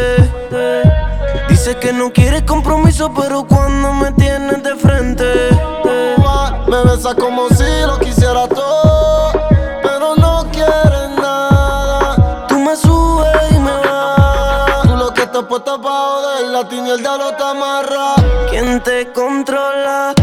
Dices 1.48 1.76
que 1.76 1.94
no 1.94 2.12
quieres 2.12 2.42
compromiso, 2.42 3.14
pero 3.14 3.46
cuando 3.46 3.94
me 3.94 4.12
tienes 4.14 4.64
de 4.64 4.76
frente. 4.76 5.26
Me 6.68 6.84
besas 6.84 7.14
como 7.14 7.48
si 7.50 7.64
lo 7.86 8.00
quisiera 8.00 8.48
todo, 8.48 8.75
Lo 15.36 15.42
estás 15.42 15.50
puesta 15.50 15.78
pa' 15.78 15.90
joder, 15.90 16.48
la 16.48 16.64
ti 16.70 16.80
ni 16.80 16.92
el 16.92 17.00
diablo 17.00 17.36
te 17.36 17.44
amarra. 17.44 18.16
¿Quién 18.50 18.82
te 18.84 19.12
controla? 19.12 20.14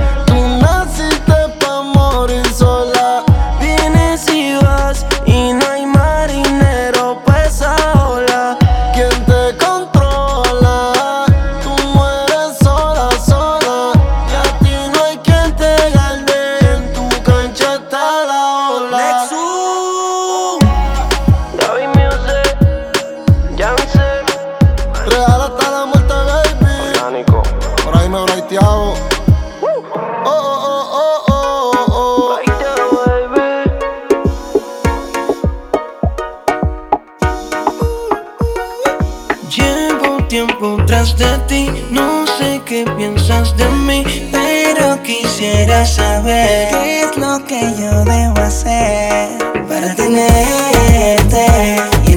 No 41.90 42.26
sé 42.38 42.62
qué 42.64 42.84
piensas 42.96 43.56
de 43.56 43.68
mí, 43.68 44.04
pero 44.32 45.02
quisiera 45.02 45.84
saber 45.84 46.68
¿Qué 46.70 47.02
es 47.02 47.16
lo 47.16 47.44
que 47.44 47.60
yo 47.78 48.04
debo 48.04 48.38
hacer 48.40 49.28
para 49.68 49.94
tenerte 49.94 51.46
y? 52.06 52.12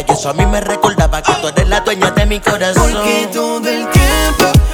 Y 0.00 0.12
eso 0.12 0.28
a 0.28 0.32
mí 0.34 0.44
me 0.46 0.60
recordaba 0.60 1.22
que 1.22 1.32
tú 1.40 1.48
eres 1.48 1.68
la 1.68 1.80
dueña 1.80 2.10
de 2.10 2.26
mi 2.26 2.40
corazón. 2.40 2.92
Porque 2.92 3.28
todo 3.32 3.68
el 3.68 3.88
tiempo 3.90 4.65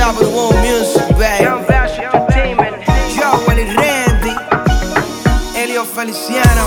Salvador 0.00 0.54
on 0.54 0.62
music, 0.62 1.06
baby. 1.18 1.44
Young 1.44 1.62
Bash 1.66 1.98
Entertainment. 1.98 2.74
Yo, 3.14 3.44
Randy. 3.76 4.34
Elio 5.54 5.84
Feliciano. 5.84 6.59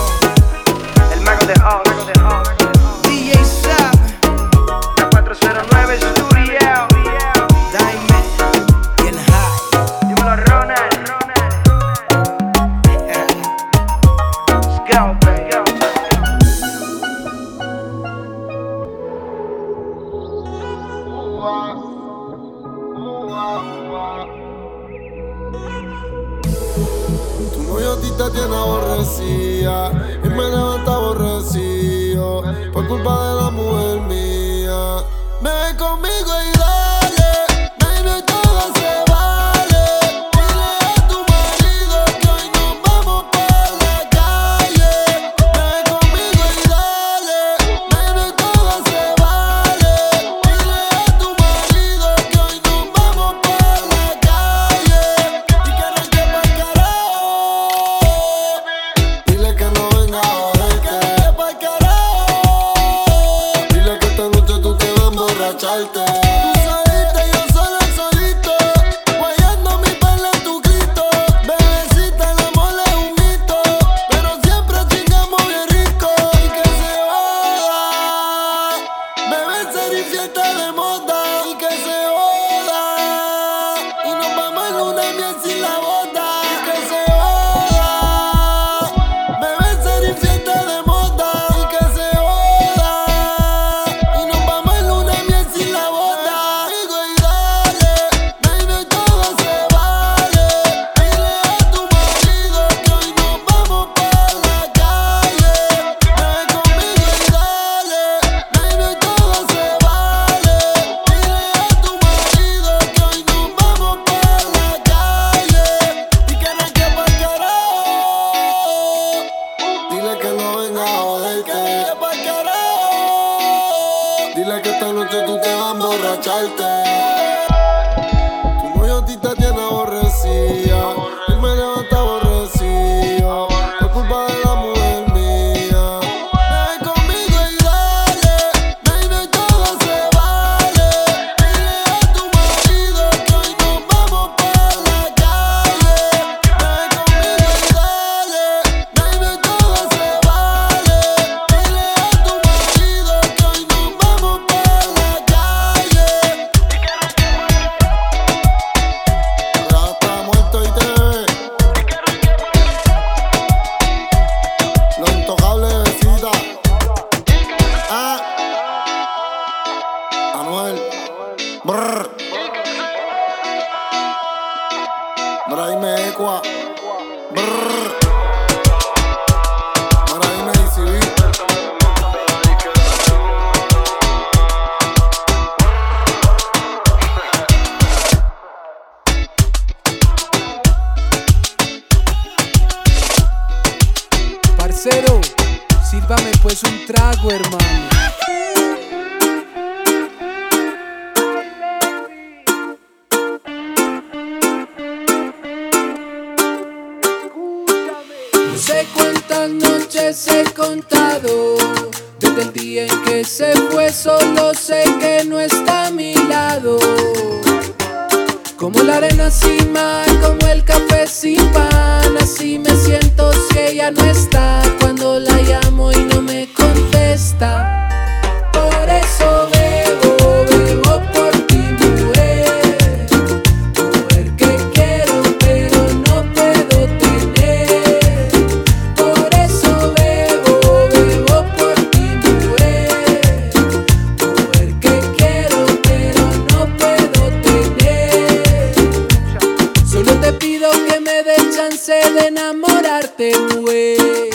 Sé 251.85 251.99
de 252.13 252.27
enamorarte, 252.27 253.37
mujer. 253.37 254.29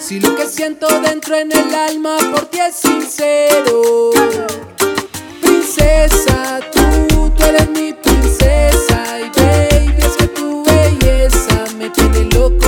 Si 0.00 0.20
lo 0.20 0.36
que 0.36 0.46
siento 0.46 0.86
dentro 1.00 1.34
en 1.34 1.50
el 1.50 1.74
alma 1.74 2.16
por 2.30 2.46
ti 2.46 2.60
es 2.60 2.76
sincero. 2.76 4.10
Princesa, 5.42 6.60
tú, 6.72 7.30
tú 7.30 7.42
eres 7.42 7.68
mi 7.70 7.92
princesa. 7.94 9.18
Y 9.18 9.28
baby, 9.40 9.94
es 9.98 10.16
que 10.18 10.28
tu 10.28 10.62
belleza 10.64 11.64
me 11.76 11.90
tiene 11.90 12.24
loco 12.32 12.67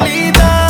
Solita. 0.00 0.69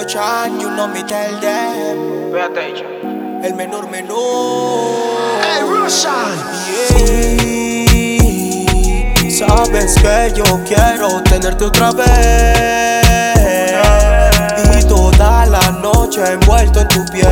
Rochan, 0.00 0.58
you 0.58 0.70
know 0.70 0.88
me 0.88 1.02
tell 1.02 1.40
them. 1.42 2.32
Pay 2.32 2.40
attention. 2.40 3.44
El 3.44 3.54
menor 3.54 3.90
menor. 3.90 4.96
Hey, 5.42 5.60
Roshan. 5.62 6.38
Sabes 9.30 9.94
que 9.96 10.32
yo 10.34 10.44
quiero 10.66 11.22
tenerte 11.24 11.64
otra 11.66 11.92
vez. 11.92 12.06
Y 14.78 14.88
toda 14.88 15.44
la 15.44 15.70
noche 15.82 16.24
envuelto 16.32 16.80
en 16.80 16.88
tu 16.88 17.04
piel. 17.12 17.28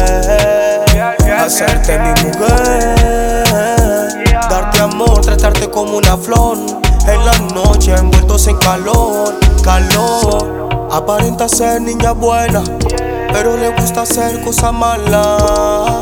Hacerte 1.39 1.99
mi 1.99 2.11
mujer. 2.23 3.45
Darte 4.51 4.81
amor, 4.81 5.23
tratarte 5.23 5.71
como 5.71 5.97
una 5.97 6.19
flor. 6.19 6.59
En 7.07 7.25
la 7.25 7.39
noche 7.55 7.95
envueltos 7.95 8.47
en 8.47 8.59
calor, 8.59 9.35
calor. 9.65 10.68
Aparenta 10.91 11.49
ser 11.49 11.83
niña 11.83 12.13
buena, 12.13 12.63
pero 13.33 13.57
le 13.59 13.69
gusta 13.71 14.03
hacer 14.03 14.41
cosas 14.43 14.73
malas. 14.73 15.93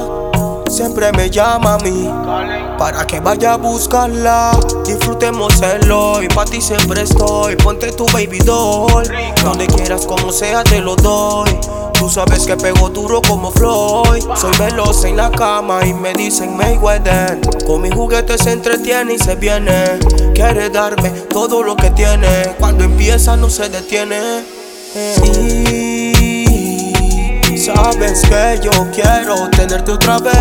Siempre 0.68 1.10
me 1.12 1.28
llama 1.28 1.74
a 1.74 1.78
mí 1.78 2.08
para 2.78 3.04
que 3.04 3.18
vaya 3.18 3.54
a 3.54 3.56
buscarla. 3.56 4.52
Disfrutemos 4.84 5.60
el 5.62 5.90
hoy, 5.90 6.28
pa' 6.28 6.44
ti 6.44 6.60
siempre 6.60 7.02
estoy. 7.02 7.56
Ponte 7.56 7.90
tu 7.92 8.06
baby 8.06 8.38
doll, 8.38 9.04
donde 9.42 9.66
quieras, 9.66 10.06
como 10.06 10.30
sea, 10.30 10.62
te 10.62 10.80
lo 10.80 10.94
doy. 10.94 11.58
Tú 11.98 12.08
sabes 12.08 12.46
que 12.46 12.56
pego 12.56 12.88
duro 12.88 13.20
como 13.22 13.50
Floyd. 13.50 14.22
Soy 14.36 14.56
veloz 14.56 15.04
en 15.04 15.16
la 15.16 15.30
cama 15.30 15.84
y 15.84 15.94
me 15.94 16.12
dicen 16.12 16.56
Mayweather. 16.56 17.40
Con 17.66 17.82
mis 17.82 17.94
juguetes 17.94 18.42
se 18.42 18.52
entretiene 18.52 19.14
y 19.14 19.18
se 19.18 19.34
viene. 19.34 19.98
Quiere 20.34 20.70
darme 20.70 21.10
todo 21.10 21.62
lo 21.62 21.74
que 21.74 21.90
tiene. 21.90 22.54
Cuando 22.60 22.84
empieza 22.84 23.36
no 23.36 23.50
se 23.50 23.68
detiene. 23.68 24.55
Y 24.98 26.48
sabes 27.58 28.22
que 28.22 28.60
yo 28.62 28.70
quiero 28.94 29.50
tenerte 29.50 29.92
otra 29.92 30.18
vez. 30.18 30.32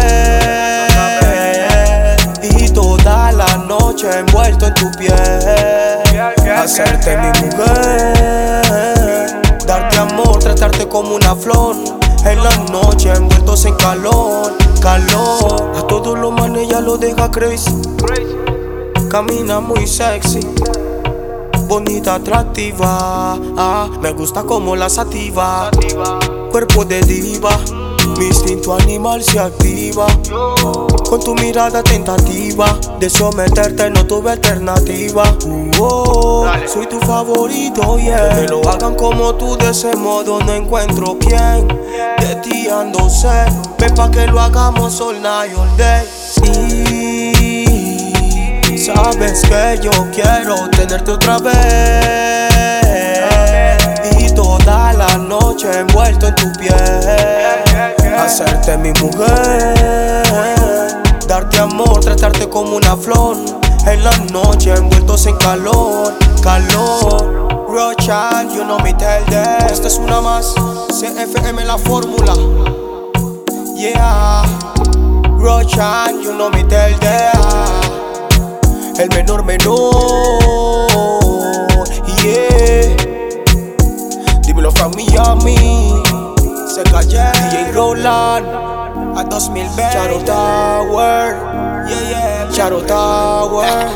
Y 2.42 2.70
toda 2.70 3.34
la 3.34 3.58
noche 3.58 4.08
envuelto 4.18 4.68
en 4.68 4.74
tu 4.76 4.90
piel. 4.92 5.12
Hacerte 6.56 7.18
mi 7.18 7.28
mujer. 7.46 9.42
Darte 9.68 9.98
amor, 9.98 10.40
tratarte 10.40 10.88
como 10.88 11.16
una 11.16 11.36
flor. 11.36 11.76
En 12.24 12.42
la 12.42 12.56
noche 12.72 13.12
envueltos 13.12 13.66
en 13.66 13.76
calor, 13.76 14.56
calor. 14.80 15.74
A 15.76 15.86
todos 15.86 16.18
los 16.18 16.32
manes 16.32 16.70
ya 16.70 16.80
lo 16.80 16.98
deja 16.98 17.30
crazy. 17.30 17.76
Camina 19.10 19.60
muy 19.60 19.86
sexy. 19.86 20.40
Bonita, 21.68 22.16
atractiva. 22.16 23.38
Ah, 23.58 23.90
me 24.00 24.12
gusta 24.12 24.44
como 24.44 24.76
la 24.76 24.90
sativa. 24.90 25.72
Cuerpo 26.52 26.86
de 26.86 27.02
diva. 27.02 27.58
Mi 28.18 28.28
instinto 28.28 28.74
animal 28.76 29.24
se 29.24 29.40
activa. 29.40 30.06
Con 31.10 31.20
tu 31.24 31.34
mirada 31.36 31.82
tentativa. 31.82 32.78
De 33.00 33.10
someterte 33.10 33.90
no 33.90 34.06
tuve 34.06 34.32
alternativa. 34.32 35.24
Oh, 35.80 36.46
soy 36.72 36.88
tu 36.88 37.00
favorito, 37.00 37.98
yeah. 37.98 38.30
Que 38.30 38.42
me 38.42 38.48
lo 38.48 38.70
hagan 38.70 38.96
como 38.96 39.34
tú, 39.36 39.58
de 39.58 39.72
ese 39.72 39.96
modo 39.96 40.40
no 40.42 40.54
encuentro 40.54 41.18
quién. 41.20 41.68
De 42.20 42.36
ti 42.44 42.68
ando 42.70 43.10
sé. 43.10 43.46
Ven 43.80 43.94
pa' 43.96 44.12
que 44.12 44.28
lo 44.28 44.40
hagamos 44.40 45.02
all 45.02 45.22
night, 45.22 45.52
all 45.58 45.78
day. 45.78 46.06
Y 46.44 46.95
sabes 48.86 49.42
que 49.42 49.80
yo 49.82 49.92
quiero 50.14 50.70
tenerte 50.70 51.12
otra 51.12 51.40
vez. 51.40 51.54
Y 54.20 54.34
toda 54.36 54.94
la 54.94 55.18
noche 55.18 55.80
envuelto 55.80 56.28
en 56.28 56.36
tu 56.36 56.52
piel. 56.54 56.76
Hacerte 58.18 58.78
mi 58.78 58.92
mujer. 59.02 60.24
Darte 61.28 61.60
amor, 61.60 62.00
tratarte 62.02 62.48
como 62.48 62.76
una 62.76 62.96
flor. 62.96 63.38
En 63.88 64.04
la 64.04 64.16
noche 64.32 64.72
envueltos 64.74 65.26
en 65.26 65.36
calor, 65.38 66.14
calor. 66.42 67.66
Rochan, 67.68 68.52
you 68.52 68.64
know 68.64 68.80
me 68.80 68.94
tell 68.94 69.26
them. 69.26 69.68
Esta 69.70 69.88
es 69.88 69.98
una 69.98 70.22
más. 70.22 70.54
CFM 70.90 71.66
la 71.66 71.78
fórmula. 71.78 72.34
Yeah. 73.76 74.44
Rochan, 75.40 76.22
you 76.22 76.32
know 76.34 76.50
me 76.52 76.64
tell 76.64 76.98
them. 77.00 78.05
El 78.98 79.10
menor 79.10 79.44
menor. 79.44 80.88
Yeah. 82.24 82.96
Dímelo 84.42 84.72
from 84.72 84.94
Miami. 84.96 86.02
Se 86.68 86.84
callé. 86.84 87.32
DJ 87.52 87.74
Roland. 87.74 88.46
A 89.18 89.24
2020. 89.24 89.82
Charo 89.92 90.20
Tower. 90.24 91.36
Yeah, 91.90 92.10
yeah. 92.10 92.50
Charo 92.52 92.82
Tower. 92.86 93.90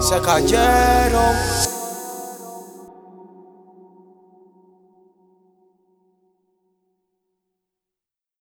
Se 0.00 0.20
cayeron. 0.20 1.71